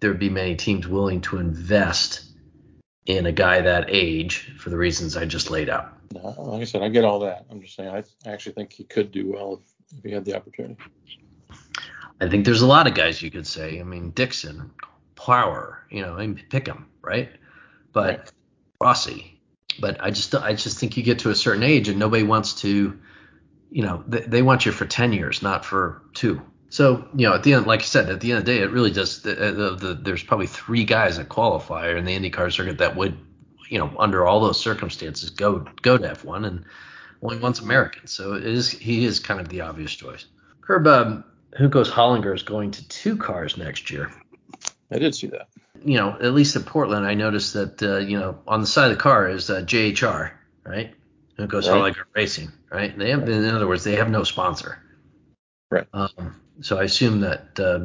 there'd 0.00 0.18
be 0.18 0.30
many 0.30 0.54
teams 0.54 0.86
willing 0.86 1.20
to 1.22 1.38
invest 1.38 2.24
in 3.06 3.26
a 3.26 3.32
guy 3.32 3.62
that 3.62 3.86
age 3.88 4.52
for 4.58 4.70
the 4.70 4.76
reasons 4.76 5.16
I 5.16 5.24
just 5.24 5.50
laid 5.50 5.68
out. 5.68 5.94
No, 6.14 6.34
like 6.38 6.62
I 6.62 6.64
said, 6.64 6.82
I 6.82 6.88
get 6.88 7.04
all 7.04 7.20
that. 7.20 7.46
I'm 7.50 7.60
just 7.60 7.74
saying 7.74 7.88
I 7.90 8.04
actually 8.28 8.52
think 8.52 8.72
he 8.72 8.84
could 8.84 9.10
do 9.10 9.32
well 9.32 9.54
if, 9.54 9.77
if 9.96 10.04
he 10.04 10.10
had 10.10 10.24
the 10.24 10.36
opportunity. 10.36 10.76
I 12.20 12.28
think 12.28 12.44
there's 12.44 12.62
a 12.62 12.66
lot 12.66 12.86
of 12.86 12.94
guys 12.94 13.22
you 13.22 13.30
could 13.30 13.46
say. 13.46 13.80
I 13.80 13.84
mean, 13.84 14.10
Dixon, 14.10 14.70
Power, 15.14 15.84
you 15.90 16.02
know, 16.02 16.16
and 16.16 16.42
pick 16.50 16.66
him, 16.66 16.86
right? 17.02 17.30
But 17.92 18.18
right. 18.18 18.32
Rossi. 18.80 19.40
But 19.80 20.02
I 20.02 20.10
just 20.10 20.34
I 20.34 20.54
just 20.54 20.78
think 20.78 20.96
you 20.96 21.02
get 21.02 21.20
to 21.20 21.30
a 21.30 21.34
certain 21.34 21.62
age 21.62 21.88
and 21.88 21.98
nobody 21.98 22.24
wants 22.24 22.54
to, 22.62 22.98
you 23.70 23.82
know, 23.82 24.02
they, 24.08 24.20
they 24.20 24.42
want 24.42 24.66
you 24.66 24.72
for 24.72 24.86
10 24.86 25.12
years, 25.12 25.42
not 25.42 25.64
for 25.64 26.02
two. 26.14 26.42
So 26.70 27.08
you 27.14 27.26
know, 27.26 27.34
at 27.34 27.44
the 27.44 27.54
end, 27.54 27.66
like 27.66 27.80
I 27.80 27.84
said, 27.84 28.10
at 28.10 28.20
the 28.20 28.32
end 28.32 28.40
of 28.40 28.44
the 28.44 28.52
day, 28.52 28.62
it 28.62 28.70
really 28.70 28.90
does. 28.90 29.22
The, 29.22 29.34
the, 29.34 29.76
the, 29.76 29.94
there's 29.94 30.22
probably 30.22 30.48
three 30.48 30.84
guys 30.84 31.16
that 31.16 31.28
qualify 31.28 31.90
in 31.90 32.04
the 32.04 32.18
IndyCar 32.18 32.52
circuit 32.52 32.78
that 32.78 32.96
would, 32.96 33.16
you 33.68 33.78
know, 33.78 33.94
under 33.98 34.26
all 34.26 34.40
those 34.40 34.60
circumstances, 34.60 35.30
go 35.30 35.60
go 35.80 35.96
to 35.96 36.08
F1, 36.08 36.46
and 36.46 36.64
only 37.22 37.38
one's 37.38 37.60
American. 37.60 38.06
So 38.06 38.34
it 38.34 38.44
is 38.44 38.70
he 38.70 39.04
is 39.04 39.20
kind 39.20 39.40
of 39.40 39.48
the 39.48 39.62
obvious 39.62 39.94
choice. 39.94 40.26
Herb, 40.60 40.86
um, 40.86 41.24
Juncos 41.58 41.90
Hollinger 41.90 42.34
is 42.34 42.42
going 42.42 42.72
to 42.72 42.88
two 42.88 43.16
cars 43.16 43.56
next 43.56 43.90
year. 43.90 44.10
I 44.90 44.98
did 44.98 45.14
see 45.14 45.28
that. 45.28 45.48
You 45.84 45.96
know, 45.96 46.16
at 46.20 46.32
least 46.34 46.56
at 46.56 46.66
Portland, 46.66 47.06
I 47.06 47.14
noticed 47.14 47.54
that 47.54 47.82
uh, 47.82 47.98
you 47.98 48.18
know 48.18 48.38
on 48.46 48.60
the 48.60 48.66
side 48.66 48.90
of 48.90 48.96
the 48.96 49.02
car 49.02 49.28
is 49.28 49.50
uh, 49.50 49.62
JHR, 49.62 50.32
right? 50.64 50.94
Juncos 51.38 51.68
right. 51.68 51.94
Hollinger 51.94 52.04
Racing, 52.14 52.50
right? 52.70 52.96
They 52.98 53.10
have, 53.10 53.28
in 53.28 53.44
other 53.48 53.68
words, 53.68 53.84
they 53.84 53.96
have 53.96 54.10
no 54.10 54.24
sponsor. 54.24 54.82
Right. 55.70 55.86
Um, 55.92 56.40
so 56.60 56.78
I 56.78 56.84
assume 56.84 57.20
that 57.20 57.60
uh, 57.60 57.78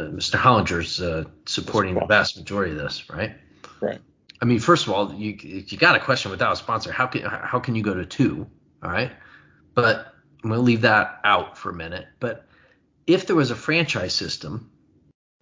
Mr. 0.00 0.36
Hollinger's 0.38 1.00
uh, 1.00 1.24
supporting 1.46 1.94
the 1.94 2.06
vast 2.06 2.36
majority 2.36 2.72
of 2.72 2.78
this, 2.78 3.08
right? 3.08 3.36
Right. 3.80 4.00
I 4.40 4.44
mean, 4.44 4.58
first 4.58 4.86
of 4.86 4.92
all, 4.92 5.12
you 5.14 5.36
you 5.40 5.78
got 5.78 5.96
a 5.96 6.00
question 6.00 6.30
without 6.30 6.52
a 6.52 6.56
sponsor. 6.56 6.92
How 6.92 7.06
can 7.06 7.22
how 7.22 7.60
can 7.60 7.74
you 7.74 7.82
go 7.82 7.94
to 7.94 8.04
two? 8.04 8.46
All 8.82 8.90
right. 8.90 9.12
But 9.74 10.14
I'm 10.42 10.50
gonna 10.50 10.62
leave 10.62 10.82
that 10.82 11.20
out 11.24 11.56
for 11.56 11.70
a 11.70 11.74
minute. 11.74 12.06
But 12.20 12.46
if 13.06 13.26
there 13.26 13.36
was 13.36 13.50
a 13.50 13.56
franchise 13.56 14.14
system, 14.14 14.70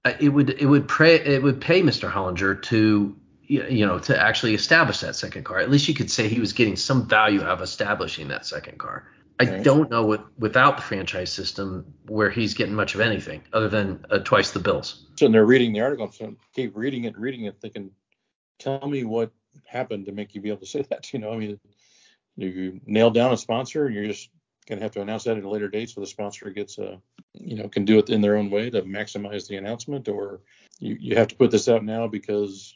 uh, 0.05 0.12
it 0.20 0.28
would 0.28 0.50
it 0.50 0.66
would 0.66 0.88
pay 0.88 1.16
it 1.16 1.42
would 1.42 1.61
pay 1.61 1.83
Mr. 1.83 2.11
Hollinger 2.11 2.62
to 2.64 3.16
you 3.46 3.87
know 3.87 3.98
to 3.98 4.20
actually 4.20 4.55
establish 4.55 5.00
that 5.00 5.16
second 5.16 5.44
car. 5.44 5.59
At 5.59 5.70
least 5.70 5.88
you 5.88 5.94
could 5.94 6.11
say 6.11 6.28
he 6.28 6.40
was 6.40 6.52
getting 6.52 6.76
some 6.76 7.07
value 7.07 7.42
out 7.42 7.48
of 7.48 7.62
establishing 7.62 8.28
that 8.28 8.46
second 8.46 8.78
car. 8.78 9.07
I 9.40 9.44
don't 9.44 9.90
know 9.90 10.07
with, 10.07 10.20
without 10.38 10.76
the 10.76 10.83
franchise 10.83 11.33
system 11.33 11.92
where 12.07 12.31
he's 12.31 12.55
getting 12.55 12.74
much 12.74 12.94
of 12.94 13.00
anything 13.00 13.42
other 13.52 13.68
than 13.68 14.05
uh, 14.11 14.18
twice 14.18 14.52
the 14.52 14.61
bills. 14.61 15.07
So 15.16 15.28
they're 15.28 15.44
reading 15.44 15.72
the 15.72 15.81
article, 15.81 16.12
so 16.12 16.37
keep 16.55 16.76
reading 16.76 17.05
it, 17.05 17.18
reading 17.18 17.46
it, 17.46 17.57
thinking, 17.61 17.90
tell 18.58 18.86
me 18.86 19.04
what 19.04 19.32
happened 19.66 20.06
to 20.06 20.12
make 20.12 20.34
you 20.34 20.40
be 20.40 20.48
able 20.48 20.60
to 20.60 20.66
say 20.66 20.82
that. 20.90 21.12
You 21.12 21.18
know, 21.20 21.32
I 21.32 21.36
mean, 21.36 21.60
you 22.36 22.80
nailed 22.86 23.14
down 23.14 23.32
a 23.32 23.36
sponsor, 23.36 23.88
you're 23.88 24.06
just 24.06 24.30
gonna 24.68 24.80
have 24.80 24.92
to 24.92 25.02
announce 25.02 25.24
that 25.24 25.36
at 25.36 25.44
a 25.44 25.48
later 25.48 25.68
date, 25.68 25.90
so 25.90 26.00
the 26.00 26.06
sponsor 26.06 26.50
gets 26.50 26.78
a, 26.78 27.00
you 27.34 27.56
know, 27.56 27.68
can 27.68 27.84
do 27.84 27.98
it 27.98 28.10
in 28.10 28.20
their 28.20 28.36
own 28.36 28.50
way 28.50 28.70
to 28.70 28.82
maximize 28.82 29.48
the 29.48 29.56
announcement, 29.56 30.08
or 30.08 30.40
you, 30.78 30.96
you 31.00 31.16
have 31.16 31.28
to 31.28 31.36
put 31.36 31.50
this 31.50 31.68
out 31.68 31.84
now 31.84 32.06
because, 32.06 32.74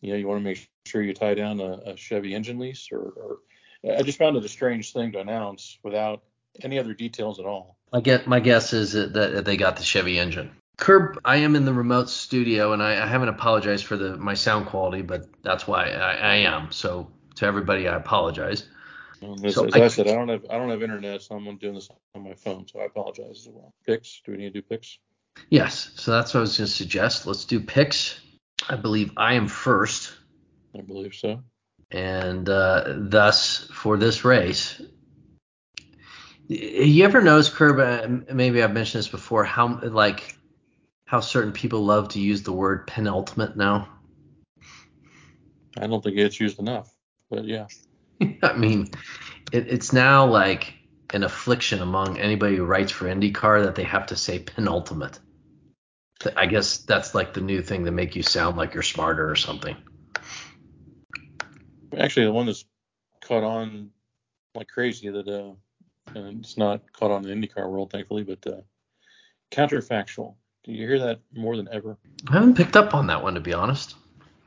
you 0.00 0.10
know, 0.10 0.18
you 0.18 0.26
want 0.26 0.40
to 0.40 0.44
make 0.44 0.68
sure 0.86 1.02
you 1.02 1.12
tie 1.12 1.34
down 1.34 1.60
a, 1.60 1.72
a 1.86 1.96
Chevy 1.96 2.34
engine 2.34 2.58
lease, 2.58 2.88
or, 2.90 3.00
or 3.00 3.38
I 3.96 4.02
just 4.02 4.18
found 4.18 4.36
it 4.36 4.44
a 4.44 4.48
strange 4.48 4.92
thing 4.92 5.12
to 5.12 5.20
announce 5.20 5.78
without 5.82 6.22
any 6.62 6.78
other 6.78 6.94
details 6.94 7.38
at 7.38 7.46
all. 7.46 7.76
My 7.92 8.00
get 8.00 8.26
my 8.26 8.40
guess 8.40 8.72
is 8.72 8.92
that 8.92 9.44
they 9.44 9.56
got 9.56 9.76
the 9.76 9.82
Chevy 9.82 10.18
engine. 10.18 10.50
Curb, 10.80 11.20
I 11.24 11.36
am 11.36 11.54
in 11.54 11.64
the 11.64 11.72
remote 11.72 12.10
studio 12.10 12.72
and 12.72 12.82
I, 12.82 13.02
I 13.02 13.06
haven't 13.06 13.28
apologized 13.28 13.84
for 13.84 13.96
the 13.96 14.16
my 14.16 14.34
sound 14.34 14.66
quality, 14.66 15.02
but 15.02 15.26
that's 15.42 15.66
why 15.66 15.90
I, 15.90 16.14
I 16.14 16.34
am. 16.36 16.72
So 16.72 17.10
to 17.36 17.46
everybody, 17.46 17.86
I 17.86 17.96
apologize. 17.96 18.66
as, 19.44 19.54
so 19.54 19.66
as 19.66 19.74
I, 19.74 19.84
I, 19.84 19.88
said, 19.88 20.08
I 20.08 20.14
don't 20.14 20.28
have 20.28 20.44
I 20.50 20.58
don't 20.58 20.70
have 20.70 20.82
internet, 20.82 21.22
so 21.22 21.36
I'm 21.36 21.56
doing 21.58 21.74
this 21.74 21.88
on 22.14 22.24
my 22.24 22.34
phone, 22.34 22.66
so 22.66 22.80
I 22.80 22.86
apologize 22.86 23.46
as 23.46 23.48
well. 23.52 23.72
Picks? 23.86 24.22
Do 24.24 24.32
we 24.32 24.38
need 24.38 24.54
to 24.54 24.60
do 24.60 24.62
picks? 24.62 24.98
Yes. 25.50 25.92
So 25.94 26.10
that's 26.10 26.34
what 26.34 26.40
I 26.40 26.42
was 26.42 26.58
going 26.58 26.66
to 26.66 26.72
suggest. 26.72 27.26
Let's 27.26 27.44
do 27.44 27.60
picks. 27.60 28.20
I 28.68 28.76
believe 28.76 29.12
I 29.16 29.34
am 29.34 29.46
first. 29.46 30.16
I 30.76 30.80
believe 30.80 31.14
so 31.14 31.42
and 31.90 32.48
uh, 32.48 32.94
thus 32.96 33.68
for 33.72 33.96
this 33.96 34.24
race. 34.24 34.80
You 36.48 37.04
ever 37.04 37.20
notice, 37.20 37.48
Curb? 37.48 37.78
Uh, 37.78 38.34
maybe 38.34 38.62
I've 38.62 38.72
mentioned 38.72 39.00
this 39.00 39.08
before. 39.08 39.44
How 39.44 39.80
like 39.82 40.36
how 41.10 41.18
certain 41.18 41.50
people 41.50 41.84
love 41.84 42.06
to 42.06 42.20
use 42.20 42.44
the 42.44 42.52
word 42.52 42.86
penultimate 42.86 43.56
now. 43.56 43.88
I 45.76 45.88
don't 45.88 46.04
think 46.04 46.16
it's 46.16 46.38
used 46.38 46.60
enough, 46.60 46.94
but 47.28 47.46
yeah. 47.46 47.66
I 48.44 48.52
mean, 48.52 48.88
it, 49.50 49.66
it's 49.66 49.92
now 49.92 50.24
like 50.24 50.72
an 51.12 51.24
affliction 51.24 51.82
among 51.82 52.20
anybody 52.20 52.54
who 52.54 52.64
writes 52.64 52.92
for 52.92 53.06
IndyCar 53.06 53.64
that 53.64 53.74
they 53.74 53.82
have 53.82 54.06
to 54.06 54.16
say 54.16 54.38
penultimate. 54.38 55.18
I 56.36 56.46
guess 56.46 56.78
that's 56.78 57.12
like 57.12 57.34
the 57.34 57.40
new 57.40 57.60
thing 57.60 57.86
to 57.86 57.90
make 57.90 58.14
you 58.14 58.22
sound 58.22 58.56
like 58.56 58.74
you're 58.74 58.84
smarter 58.84 59.28
or 59.28 59.34
something. 59.34 59.76
Actually, 61.98 62.26
the 62.26 62.32
one 62.32 62.46
that's 62.46 62.64
caught 63.20 63.42
on 63.42 63.90
like 64.54 64.68
crazy 64.68 65.10
that 65.10 65.26
uh, 65.26 65.54
and 66.16 66.44
it's 66.44 66.56
not 66.56 66.82
caught 66.92 67.10
on 67.10 67.26
in 67.26 67.40
the 67.40 67.48
IndyCar 67.48 67.68
world, 67.68 67.90
thankfully, 67.90 68.22
but 68.22 68.46
uh, 68.46 68.60
counterfactual. 69.50 70.36
Do 70.64 70.72
you 70.72 70.86
hear 70.86 70.98
that 70.98 71.20
more 71.34 71.56
than 71.56 71.68
ever? 71.72 71.96
I 72.28 72.34
haven't 72.34 72.56
picked 72.56 72.76
up 72.76 72.94
on 72.94 73.06
that 73.06 73.22
one 73.22 73.34
to 73.34 73.40
be 73.40 73.54
honest. 73.54 73.94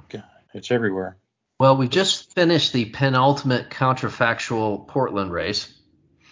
God, 0.10 0.24
it's 0.54 0.72
everywhere. 0.72 1.18
Well, 1.60 1.78
we 1.78 1.88
just 1.88 2.34
finished 2.34 2.74
the 2.74 2.86
penultimate 2.86 3.70
counterfactual 3.70 4.88
Portland 4.88 5.32
race. 5.32 5.74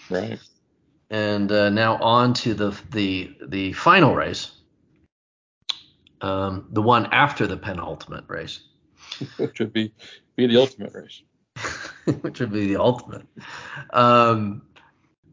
Right. 0.09 0.39
And 1.09 1.51
uh, 1.51 1.69
now 1.69 1.97
on 1.97 2.33
to 2.35 2.53
the 2.53 2.79
the 2.91 3.35
the 3.47 3.73
final 3.73 4.15
race, 4.15 4.51
um, 6.21 6.67
the 6.71 6.81
one 6.81 7.07
after 7.07 7.47
the 7.47 7.57
penultimate 7.57 8.25
race. 8.27 8.61
Which 9.37 9.59
would 9.59 9.73
be 9.73 9.93
be 10.35 10.47
the 10.47 10.57
ultimate 10.57 10.93
race. 10.93 11.23
Which 12.21 12.39
would 12.39 12.51
be 12.51 12.67
the 12.67 12.77
ultimate. 12.79 13.25
Um, 13.91 14.61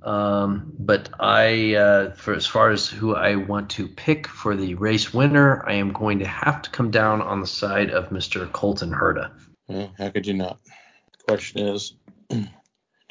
um, 0.03 0.73
but 0.79 1.11
I, 1.19 1.75
uh, 1.75 2.11
for 2.13 2.35
as 2.35 2.47
far 2.47 2.71
as 2.71 2.89
who 2.89 3.15
I 3.15 3.37
want 3.37 3.71
to 3.71 3.89
pick 3.89 4.29
for 4.29 4.57
the 4.57 4.75
race 4.75 5.13
winner, 5.13 5.65
I 5.67 5.75
am 5.75 5.93
going 5.93 6.21
to 6.21 6.27
have 6.27 6.63
to 6.63 6.71
come 6.71 6.91
down 6.91 7.21
on 7.21 7.41
the 7.41 7.47
side 7.47 7.91
of 7.91 8.11
Mr. 8.11 8.51
Colton 8.53 8.91
Herta. 8.91 9.33
Well, 9.67 9.93
how 9.99 10.11
could 10.11 10.27
you 10.27 10.35
not? 10.35 10.61
The 10.65 11.25
question 11.25 11.67
is, 11.67 11.95
do 12.29 12.47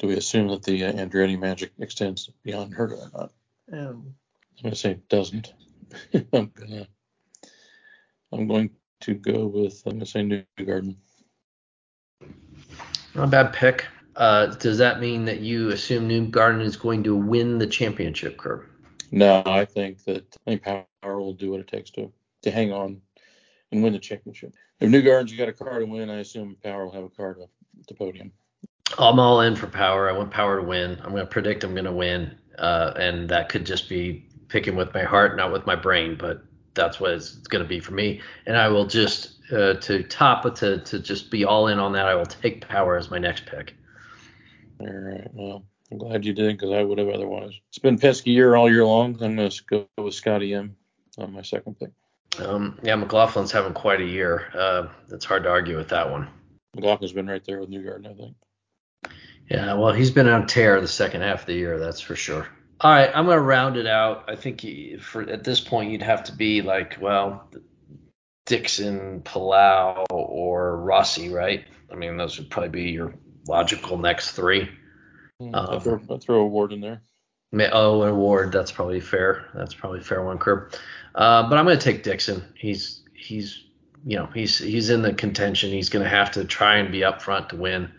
we 0.02 0.16
assume 0.16 0.48
that 0.48 0.62
the 0.62 0.84
uh, 0.84 0.92
Andretti 0.92 1.38
magic 1.38 1.72
extends 1.78 2.30
beyond 2.42 2.74
Herta 2.74 2.92
or 2.92 3.10
not? 3.12 3.32
Um, 3.70 4.14
I'm 4.58 4.62
going 4.62 4.72
to 4.72 4.76
say 4.76 4.90
it 4.92 5.08
doesn't. 5.08 5.52
I'm 6.32 6.50
gonna, 6.54 6.88
I'm 8.32 8.48
going 8.48 8.70
to 9.00 9.14
go 9.14 9.46
with 9.46 9.82
I'm 9.86 9.92
going 9.92 10.00
to 10.00 10.06
say 10.06 10.20
Newgarden. 10.20 10.96
Not 13.14 13.24
a 13.24 13.26
bad 13.26 13.52
pick. 13.52 13.86
Uh, 14.18 14.46
does 14.46 14.78
that 14.78 14.98
mean 14.98 15.24
that 15.26 15.38
you 15.38 15.70
assume 15.70 16.08
Newgarden 16.08 16.60
is 16.60 16.76
going 16.76 17.04
to 17.04 17.14
win 17.14 17.58
the 17.58 17.66
championship, 17.68 18.36
Curb? 18.36 18.64
No, 19.12 19.44
I 19.46 19.64
think 19.64 20.04
that 20.04 20.36
I 20.44 20.50
think 20.50 20.62
Power 20.64 21.20
will 21.20 21.34
do 21.34 21.52
what 21.52 21.60
it 21.60 21.68
takes 21.68 21.90
to 21.92 22.12
to 22.42 22.50
hang 22.50 22.72
on 22.72 23.00
and 23.70 23.82
win 23.82 23.92
the 23.92 23.98
championship. 24.00 24.54
If 24.80 24.90
Newgarden's 24.90 25.32
got 25.34 25.48
a 25.48 25.52
car 25.52 25.78
to 25.78 25.86
win, 25.86 26.10
I 26.10 26.18
assume 26.18 26.56
Power 26.64 26.84
will 26.84 26.92
have 26.92 27.04
a 27.04 27.08
car 27.08 27.34
to 27.34 27.46
the 27.86 27.94
podium. 27.94 28.32
I'm 28.98 29.20
all 29.20 29.40
in 29.42 29.54
for 29.54 29.68
Power. 29.68 30.10
I 30.10 30.12
want 30.12 30.32
Power 30.32 30.60
to 30.60 30.66
win. 30.66 30.98
I'm 31.04 31.10
going 31.10 31.22
to 31.22 31.26
predict 31.26 31.62
I'm 31.62 31.74
going 31.74 31.84
to 31.84 31.92
win, 31.92 32.36
uh, 32.58 32.94
and 32.96 33.28
that 33.28 33.48
could 33.48 33.64
just 33.64 33.88
be 33.88 34.26
picking 34.48 34.74
with 34.74 34.92
my 34.94 35.04
heart, 35.04 35.36
not 35.36 35.52
with 35.52 35.64
my 35.64 35.76
brain, 35.76 36.16
but 36.18 36.42
that's 36.74 36.98
what 36.98 37.12
it's, 37.12 37.36
it's 37.36 37.46
going 37.46 37.62
to 37.62 37.68
be 37.68 37.78
for 37.78 37.92
me. 37.92 38.20
And 38.46 38.56
I 38.56 38.66
will 38.68 38.86
just 38.86 39.36
uh, 39.52 39.74
to 39.74 40.02
top 40.02 40.42
to 40.56 40.78
to 40.78 40.98
just 40.98 41.30
be 41.30 41.44
all 41.44 41.68
in 41.68 41.78
on 41.78 41.92
that. 41.92 42.06
I 42.06 42.16
will 42.16 42.26
take 42.26 42.66
Power 42.66 42.96
as 42.96 43.12
my 43.12 43.18
next 43.18 43.46
pick. 43.46 43.74
All 44.80 44.86
right. 44.86 45.28
Well, 45.32 45.64
I'm 45.90 45.98
glad 45.98 46.24
you 46.24 46.32
did 46.32 46.56
because 46.56 46.72
I 46.72 46.82
would 46.82 46.98
have 46.98 47.08
otherwise. 47.08 47.52
It's 47.68 47.78
been 47.78 47.98
Penske 47.98 48.26
year 48.26 48.54
all 48.54 48.70
year 48.70 48.84
long. 48.84 49.14
I'm 49.22 49.36
going 49.36 49.50
to 49.50 49.64
go 49.64 49.86
with 50.02 50.14
Scotty 50.14 50.54
M 50.54 50.76
on 51.16 51.32
my 51.32 51.42
second 51.42 51.78
pick. 51.78 51.90
Um, 52.38 52.78
yeah, 52.82 52.94
McLaughlin's 52.94 53.52
having 53.52 53.72
quite 53.72 54.00
a 54.00 54.06
year. 54.06 54.50
Uh, 54.54 54.88
it's 55.10 55.24
hard 55.24 55.44
to 55.44 55.48
argue 55.48 55.76
with 55.76 55.88
that 55.88 56.10
one. 56.10 56.28
McLaughlin's 56.76 57.12
been 57.12 57.26
right 57.26 57.44
there 57.44 57.60
with 57.60 57.70
Newgarden, 57.70 58.06
I 58.06 58.14
think. 58.14 58.36
Yeah, 59.50 59.74
well, 59.74 59.92
he's 59.92 60.10
been 60.10 60.28
on 60.28 60.46
tear 60.46 60.80
the 60.80 60.88
second 60.88 61.22
half 61.22 61.40
of 61.40 61.46
the 61.46 61.54
year, 61.54 61.78
that's 61.78 62.00
for 62.00 62.14
sure. 62.14 62.46
All 62.80 62.92
right, 62.92 63.10
I'm 63.12 63.26
gonna 63.26 63.40
round 63.40 63.76
it 63.76 63.86
out. 63.86 64.24
I 64.28 64.36
think 64.36 64.64
for 65.00 65.22
at 65.22 65.42
this 65.42 65.58
point 65.58 65.90
you'd 65.90 66.02
have 66.02 66.22
to 66.24 66.32
be 66.32 66.62
like, 66.62 66.98
well, 67.00 67.50
Dixon, 68.46 69.22
Palou, 69.22 70.04
or 70.10 70.76
Rossi, 70.76 71.28
right? 71.30 71.64
I 71.90 71.96
mean, 71.96 72.16
those 72.16 72.38
would 72.38 72.50
probably 72.50 72.68
be 72.68 72.90
your 72.90 73.14
logical 73.48 73.98
next 73.98 74.32
three. 74.32 74.68
Um, 75.40 75.50
I'll, 75.54 75.80
throw, 75.80 75.98
throw 76.18 76.42
O'Ward 76.42 76.72
in 76.72 76.80
there. 76.80 77.00
Oh, 77.72 78.02
and 78.02 78.16
Ward, 78.16 78.52
that's 78.52 78.72
probably 78.72 79.00
fair. 79.00 79.46
That's 79.54 79.74
probably 79.74 80.00
fair 80.00 80.22
one, 80.22 80.38
Curb. 80.38 80.74
Uh, 81.14 81.48
but 81.48 81.58
I'm 81.58 81.64
gonna 81.64 81.78
take 81.78 82.02
Dixon. 82.02 82.44
He's 82.54 83.02
he's 83.14 83.64
you 84.04 84.18
know 84.18 84.26
he's 84.34 84.58
he's 84.58 84.90
in 84.90 85.02
the 85.02 85.14
contention. 85.14 85.70
He's 85.70 85.88
gonna 85.88 86.08
have 86.08 86.30
to 86.32 86.44
try 86.44 86.76
and 86.76 86.92
be 86.92 87.04
up 87.04 87.22
front 87.22 87.48
to 87.50 87.56
win. 87.56 87.90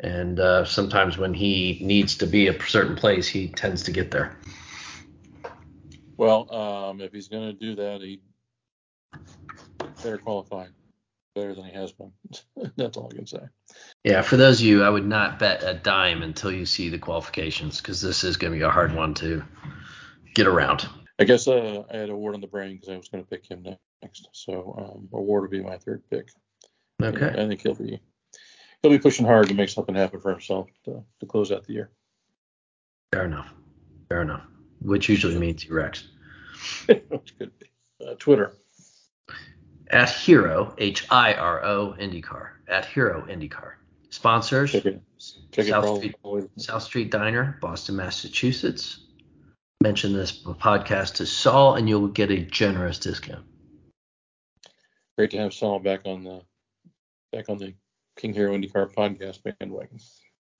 And 0.00 0.40
uh, 0.40 0.64
sometimes 0.64 1.16
when 1.16 1.32
he 1.32 1.78
needs 1.82 2.16
to 2.18 2.26
be 2.26 2.48
a 2.48 2.62
certain 2.66 2.96
place, 2.96 3.26
he 3.26 3.48
tends 3.48 3.82
to 3.84 3.92
get 3.92 4.10
there. 4.10 4.36
Well, 6.16 6.52
um, 6.54 7.00
if 7.00 7.12
he's 7.12 7.28
going 7.28 7.46
to 7.46 7.52
do 7.52 7.74
that, 7.76 8.00
he 8.00 8.20
better 10.02 10.18
qualify 10.18 10.66
better 11.36 11.54
than 11.54 11.64
he 11.64 11.72
has 11.72 11.92
been. 11.92 12.12
That's 12.76 12.96
all 12.96 13.10
I 13.12 13.16
can 13.16 13.26
say. 13.26 13.42
Yeah, 14.02 14.22
for 14.22 14.36
those 14.36 14.60
of 14.60 14.66
you, 14.66 14.82
I 14.82 14.88
would 14.88 15.06
not 15.06 15.38
bet 15.38 15.62
a 15.62 15.74
dime 15.74 16.22
until 16.22 16.50
you 16.50 16.66
see 16.66 16.88
the 16.88 16.98
qualifications 16.98 17.80
because 17.80 18.00
this 18.00 18.24
is 18.24 18.36
going 18.36 18.52
to 18.52 18.58
be 18.58 18.64
a 18.64 18.70
hard 18.70 18.94
one 18.94 19.14
to 19.14 19.44
get 20.34 20.46
around. 20.48 20.88
I 21.18 21.24
guess 21.24 21.46
uh, 21.46 21.84
I 21.92 21.96
had 21.96 22.10
O'Ward 22.10 22.34
on 22.34 22.40
the 22.40 22.46
brain 22.46 22.76
because 22.76 22.88
I 22.88 22.96
was 22.96 23.08
going 23.08 23.22
to 23.22 23.30
pick 23.30 23.48
him 23.48 23.64
next. 24.02 24.28
So 24.32 24.74
um, 24.78 25.08
Ward 25.10 25.42
would 25.42 25.50
be 25.50 25.62
my 25.62 25.78
third 25.78 26.02
pick. 26.10 26.28
Okay. 27.02 27.28
I 27.28 27.46
think 27.46 27.60
he'll 27.62 27.74
be 27.74 28.00
he'll 28.82 28.90
be 28.90 28.98
pushing 28.98 29.26
hard 29.26 29.48
to 29.48 29.54
make 29.54 29.68
something 29.68 29.94
happen 29.94 30.20
for 30.20 30.30
himself 30.30 30.68
to, 30.86 31.04
to 31.20 31.26
close 31.26 31.52
out 31.52 31.66
the 31.66 31.74
year. 31.74 31.90
Fair 33.12 33.26
enough. 33.26 33.52
Fair 34.08 34.22
enough. 34.22 34.42
Which 34.80 35.08
usually 35.08 35.38
means 35.38 35.62
he 35.62 35.70
wrecks. 35.70 36.08
Which 36.86 37.38
could 37.38 37.58
be. 37.58 37.66
Uh, 38.04 38.14
Twitter. 38.18 38.54
At 39.90 40.10
Hiro 40.10 40.74
H 40.78 41.06
I 41.10 41.34
R 41.34 41.64
O 41.64 41.94
IndyCar. 41.98 42.50
At 42.68 42.86
Hiro 42.86 43.26
IndyCar. 43.28 43.74
Sponsors 44.10 44.72
Check 44.72 44.86
it. 44.86 45.02
Check 45.52 45.66
South, 45.66 45.98
Street, 45.98 46.16
South 46.56 46.82
Street 46.82 47.10
Diner, 47.10 47.58
Boston, 47.60 47.96
Massachusetts. 47.96 49.00
Mention 49.82 50.12
this 50.12 50.42
podcast 50.42 51.14
to 51.14 51.26
Saul 51.26 51.74
and 51.74 51.88
you'll 51.88 52.08
get 52.08 52.30
a 52.30 52.38
generous 52.38 52.98
discount. 52.98 53.44
Great 55.16 55.30
to 55.32 55.38
have 55.38 55.54
Saul 55.54 55.78
back 55.78 56.00
on 56.04 56.24
the 56.24 56.42
back 57.32 57.48
on 57.48 57.58
the 57.58 57.74
King 58.16 58.32
Hiro 58.32 58.56
IndyCar 58.56 58.92
podcast 58.94 59.42
bandwagon. 59.42 59.98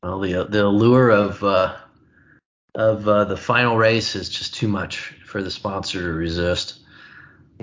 Well, 0.02 0.20
the 0.20 0.44
the 0.44 0.66
allure 0.66 1.10
of 1.10 1.42
uh, 1.42 1.76
of 2.74 3.08
uh, 3.08 3.24
the 3.24 3.36
final 3.36 3.76
race 3.76 4.14
is 4.14 4.28
just 4.28 4.54
too 4.54 4.68
much 4.68 5.14
for 5.24 5.42
the 5.42 5.50
sponsor 5.50 6.00
to 6.02 6.12
resist. 6.12 6.80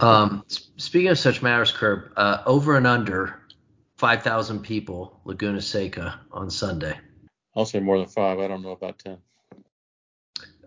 Um, 0.02 0.44
speaking 0.48 1.10
of 1.10 1.20
such 1.20 1.42
matters, 1.42 1.72
Curb, 1.72 2.12
uh, 2.18 2.44
over 2.46 2.78
and 2.78 2.88
under 2.88 3.42
5,000 3.98 4.62
people, 4.62 5.20
Laguna 5.26 5.62
Seca 5.62 6.20
on 6.32 6.50
Sunday. 6.50 6.98
I'll 7.56 7.66
say 7.66 7.80
more 7.80 7.98
than 7.98 8.08
five. 8.08 8.40
I 8.40 8.48
don't 8.48 8.64
know 8.64 8.72
about 8.72 9.00
10. 9.00 9.18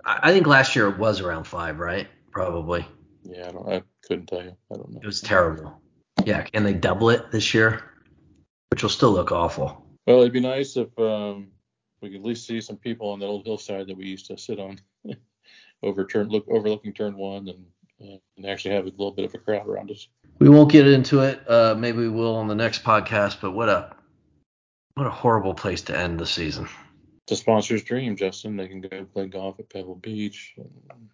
I, 0.04 0.18
I 0.22 0.32
think 0.32 0.46
last 0.46 0.76
year 0.76 0.88
it 0.88 0.98
was 0.98 1.20
around 1.20 1.44
five, 1.44 1.78
right? 1.78 2.08
Probably. 2.30 2.86
Yeah, 3.24 3.48
I, 3.48 3.52
don't, 3.52 3.68
I 3.68 3.82
couldn't 4.06 4.26
tell 4.26 4.42
you. 4.42 4.56
I 4.72 4.76
don't 4.76 4.92
know. 4.92 5.00
It 5.02 5.06
was 5.06 5.20
terrible. 5.20 5.80
Yeah, 6.24 6.42
can 6.42 6.64
they 6.64 6.74
double 6.74 7.10
it 7.10 7.30
this 7.30 7.52
year? 7.52 7.82
Which 8.70 8.82
will 8.82 8.90
still 8.90 9.10
look 9.10 9.32
awful. 9.32 9.86
Well, 10.06 10.20
it'd 10.20 10.32
be 10.32 10.40
nice 10.40 10.76
if 10.76 10.96
um, 10.98 11.48
we 12.00 12.10
could 12.10 12.20
at 12.20 12.24
least 12.24 12.46
see 12.46 12.60
some 12.60 12.76
people 12.76 13.10
on 13.10 13.18
that 13.20 13.26
old 13.26 13.44
hillside 13.44 13.88
that 13.88 13.96
we 13.96 14.06
used 14.06 14.26
to 14.26 14.38
sit 14.38 14.60
on, 14.60 14.80
over 15.82 16.04
turn, 16.04 16.28
look 16.28 16.46
overlooking 16.48 16.92
turn 16.92 17.16
one, 17.16 17.48
and 17.48 17.64
and 17.98 18.46
actually 18.46 18.74
have 18.74 18.84
a 18.84 18.90
little 18.90 19.12
bit 19.12 19.24
of 19.24 19.34
a 19.34 19.38
crowd 19.38 19.66
around 19.66 19.90
us. 19.90 20.08
We 20.38 20.48
won't 20.48 20.70
get 20.70 20.86
into 20.86 21.20
it. 21.20 21.48
Uh, 21.48 21.74
maybe 21.76 21.98
we 21.98 22.08
will 22.08 22.36
on 22.36 22.48
the 22.48 22.54
next 22.54 22.84
podcast. 22.84 23.40
But 23.40 23.52
what 23.52 23.68
a 23.68 23.94
what 24.94 25.06
a 25.06 25.10
horrible 25.10 25.54
place 25.54 25.82
to 25.82 25.96
end 25.96 26.18
the 26.18 26.26
season. 26.26 26.68
It's 27.24 27.32
a 27.32 27.36
sponsor's 27.36 27.82
dream, 27.82 28.16
Justin. 28.16 28.56
They 28.56 28.68
can 28.68 28.80
go 28.80 29.04
play 29.04 29.26
golf 29.26 29.58
at 29.58 29.70
Pebble 29.70 29.96
Beach. 29.96 30.54
And 30.56 31.10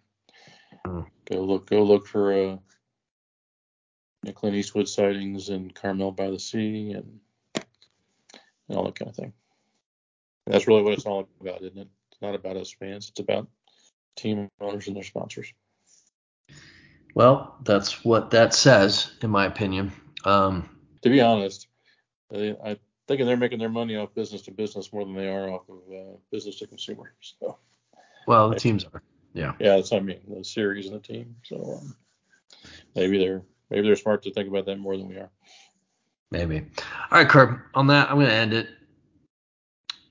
mm. 0.85 1.05
Go 1.31 1.41
look 1.41 1.69
go 1.69 1.83
look 1.83 2.07
for 2.07 2.33
uh, 2.33 2.57
Clint 4.33 4.55
Eastwood 4.55 4.87
sightings 4.87 5.49
in 5.49 5.71
Carmel 5.71 6.11
by 6.11 6.29
the 6.29 6.39
Sea 6.39 6.91
and, 6.91 7.19
and 7.55 8.77
all 8.77 8.85
that 8.85 8.95
kind 8.95 9.09
of 9.09 9.15
thing. 9.15 9.33
And 10.45 10.53
that's 10.53 10.67
really 10.67 10.83
what 10.83 10.93
it's 10.93 11.05
all 11.05 11.27
about, 11.39 11.61
isn't 11.61 11.77
it? 11.77 11.87
It's 12.11 12.21
not 12.21 12.35
about 12.35 12.57
us 12.57 12.73
fans. 12.77 13.09
It's 13.09 13.19
about 13.19 13.47
team 14.15 14.49
owners 14.59 14.87
and 14.87 14.95
their 14.95 15.03
sponsors. 15.03 15.53
Well, 17.13 17.55
that's 17.63 18.03
what 18.03 18.31
that 18.31 18.53
says, 18.53 19.11
in 19.21 19.29
my 19.29 19.45
opinion. 19.45 19.91
Um, 20.25 20.69
to 21.01 21.09
be 21.09 21.21
honest, 21.21 21.67
I, 22.33 22.55
I 22.63 22.77
think 23.07 23.21
they're 23.21 23.37
making 23.37 23.59
their 23.59 23.69
money 23.69 23.95
off 23.95 24.13
business 24.15 24.41
to 24.43 24.51
business 24.51 24.91
more 24.91 25.05
than 25.05 25.15
they 25.15 25.29
are 25.29 25.49
off 25.49 25.69
of 25.69 25.77
uh, 25.93 26.17
business 26.31 26.57
to 26.59 26.67
consumer. 26.67 27.13
So. 27.21 27.57
Well, 28.27 28.49
the 28.49 28.59
teams 28.59 28.85
are. 28.85 29.03
Yeah. 29.33 29.53
Yeah, 29.59 29.75
that's 29.75 29.91
what 29.91 30.01
I 30.01 30.05
mean. 30.05 30.21
The 30.27 30.43
series 30.43 30.87
and 30.87 30.95
the 30.95 30.99
team. 30.99 31.35
So 31.43 31.79
um, 31.81 31.95
maybe 32.95 33.17
they're 33.17 33.41
maybe 33.69 33.87
they're 33.87 33.95
smart 33.95 34.23
to 34.23 34.33
think 34.33 34.47
about 34.47 34.65
that 34.65 34.77
more 34.77 34.95
than 34.95 35.07
we 35.07 35.15
are. 35.15 35.29
Maybe. 36.31 36.59
All 37.11 37.19
right, 37.19 37.29
Curb. 37.29 37.59
On 37.73 37.87
that, 37.87 38.09
I'm 38.09 38.15
going 38.15 38.27
to 38.27 38.33
end 38.33 38.53
it, 38.53 38.69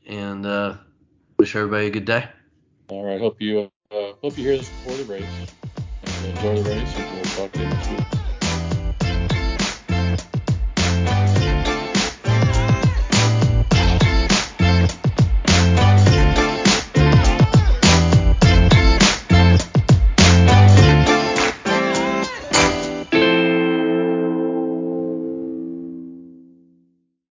and 0.06 0.46
uh, 0.46 0.76
wish 1.38 1.56
everybody 1.56 1.86
a 1.86 1.90
good 1.90 2.04
day. 2.04 2.28
All 2.88 3.04
right. 3.04 3.20
Hope 3.20 3.40
you 3.40 3.70
uh, 3.90 4.12
hope 4.20 4.36
you 4.36 4.44
hear 4.44 4.56
this 4.56 4.70
before 4.70 4.96
the 4.96 5.04
race 5.04 5.52
enjoy 6.26 6.62
the 6.62 6.70
race, 6.70 6.96
we'll 7.14 7.24
talk 7.24 7.52
to 7.52 7.61
you 7.61 7.66
next 7.66 7.90
week. 7.90 8.21